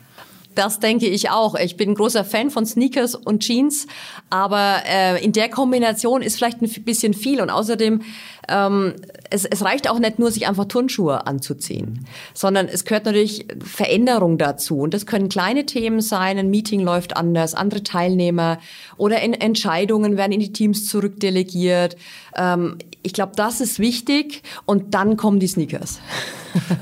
Das 0.55 0.81
denke 0.81 1.07
ich 1.07 1.31
auch. 1.31 1.55
Ich 1.55 1.77
bin 1.77 1.91
ein 1.91 1.95
großer 1.95 2.25
Fan 2.25 2.51
von 2.51 2.67
Sneakers 2.67 3.15
und 3.15 3.43
Jeans, 3.43 3.87
aber 4.31 4.83
äh, 4.87 5.25
in 5.25 5.33
der 5.33 5.49
Kombination 5.49 6.23
ist 6.23 6.37
vielleicht 6.37 6.61
ein 6.63 6.71
bisschen 6.85 7.15
viel 7.15 7.41
und 7.41 7.51
außerdem 7.51 8.03
ähm, 8.49 8.95
es, 9.31 9.45
es 9.45 9.65
reicht 9.65 9.89
auch 9.89 9.99
nicht 9.99 10.19
nur, 10.19 10.31
sich 10.31 10.47
einfach 10.47 10.67
Turnschuhe 10.67 11.27
anzuziehen, 11.27 12.07
sondern 12.35 12.69
es 12.69 12.85
gehört 12.85 13.07
natürlich 13.07 13.47
Veränderung 13.65 14.37
dazu. 14.37 14.81
Und 14.81 14.95
das 14.95 15.07
können 15.07 15.29
kleine 15.29 15.65
Themen 15.65 16.01
sein, 16.01 16.39
ein 16.39 16.51
Meeting 16.51 16.81
läuft 16.81 17.17
anders, 17.17 17.55
andere 17.55 17.83
Teilnehmer 17.83 18.59
oder 18.97 19.23
in 19.23 19.33
Entscheidungen 19.35 20.17
werden 20.17 20.33
in 20.33 20.41
die 20.41 20.53
Teams 20.53 20.87
zurückdelegiert. 20.87 21.97
Ähm, 22.37 22.79
ich 23.03 23.13
glaube, 23.13 23.33
das 23.37 23.61
ist 23.61 23.79
wichtig 23.79 24.43
und 24.65 24.95
dann 24.95 25.17
kommen 25.17 25.41
die 25.41 25.47
Sneakers. 25.47 26.01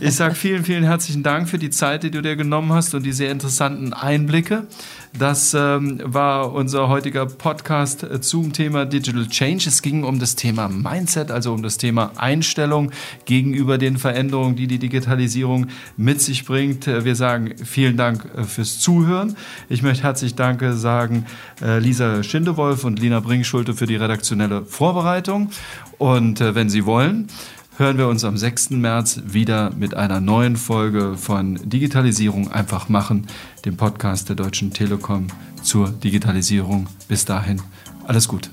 Ich 0.00 0.16
sage 0.16 0.35
vielen, 0.35 0.64
vielen 0.64 0.83
herzlichen 0.83 1.22
Dank 1.22 1.48
für 1.48 1.59
die 1.59 1.70
Zeit, 1.70 2.02
die 2.02 2.11
du 2.11 2.22
dir 2.22 2.35
genommen 2.35 2.72
hast 2.72 2.92
und 2.94 3.04
die 3.04 3.12
sehr 3.12 3.30
interessanten 3.30 3.92
Einblicke. 3.92 4.66
Das 5.18 5.55
ähm, 5.55 6.01
war 6.05 6.53
unser 6.53 6.88
heutiger 6.88 7.27
Podcast 7.27 8.05
äh, 8.05 8.20
zum 8.20 8.53
Thema 8.53 8.87
Digital 8.87 9.27
Change. 9.27 9.64
Es 9.68 9.83
ging 9.83 10.05
um 10.05 10.20
das 10.20 10.37
Thema 10.37 10.68
Mindset, 10.68 11.33
also 11.33 11.53
um 11.53 11.62
das 11.62 11.79
Thema 11.79 12.12
Einstellung 12.16 12.92
gegenüber 13.25 13.77
den 13.77 13.99
Veränderungen, 13.99 14.55
die 14.55 14.68
die 14.68 14.79
Digitalisierung 14.79 15.66
mit 15.96 16.20
sich 16.20 16.44
bringt. 16.44 16.87
Äh, 16.87 17.05
wir 17.05 17.16
sagen 17.16 17.55
vielen 17.64 17.96
Dank 17.96 18.25
äh, 18.37 18.44
fürs 18.44 18.79
Zuhören. 18.79 19.37
Ich 19.68 19.83
möchte 19.83 20.05
herzlich 20.05 20.35
Danke 20.35 20.75
sagen 20.75 21.27
Lisa 21.61 22.23
Schindewolf 22.23 22.85
und 22.85 22.99
Lina 22.99 23.20
Bringschulte 23.20 23.75
für 23.75 23.87
die 23.87 23.96
redaktionelle 23.96 24.64
Vorbereitung. 24.64 25.51
Und 25.99 26.40
wenn 26.40 26.70
Sie 26.70 26.87
wollen, 26.87 27.29
hören 27.80 27.96
wir 27.96 28.08
uns 28.08 28.24
am 28.24 28.36
6. 28.36 28.70
März 28.72 29.22
wieder 29.24 29.70
mit 29.70 29.94
einer 29.94 30.20
neuen 30.20 30.56
Folge 30.56 31.16
von 31.16 31.58
Digitalisierung 31.64 32.52
einfach 32.52 32.90
machen, 32.90 33.26
dem 33.64 33.78
Podcast 33.78 34.28
der 34.28 34.36
Deutschen 34.36 34.70
Telekom 34.70 35.28
zur 35.62 35.88
Digitalisierung. 35.88 36.88
Bis 37.08 37.24
dahin, 37.24 37.62
alles 38.06 38.28
Gute. 38.28 38.50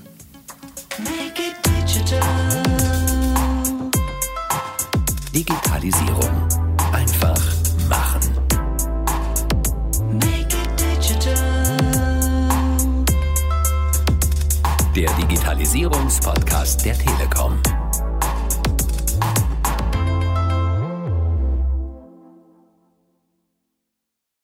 Digitalisierung 5.34 6.48
einfach 6.92 7.42
machen. 7.86 8.20
Der 14.96 15.12
Digitalisierungspodcast 15.12 16.86
der 16.86 16.98
Telekom. 16.98 17.60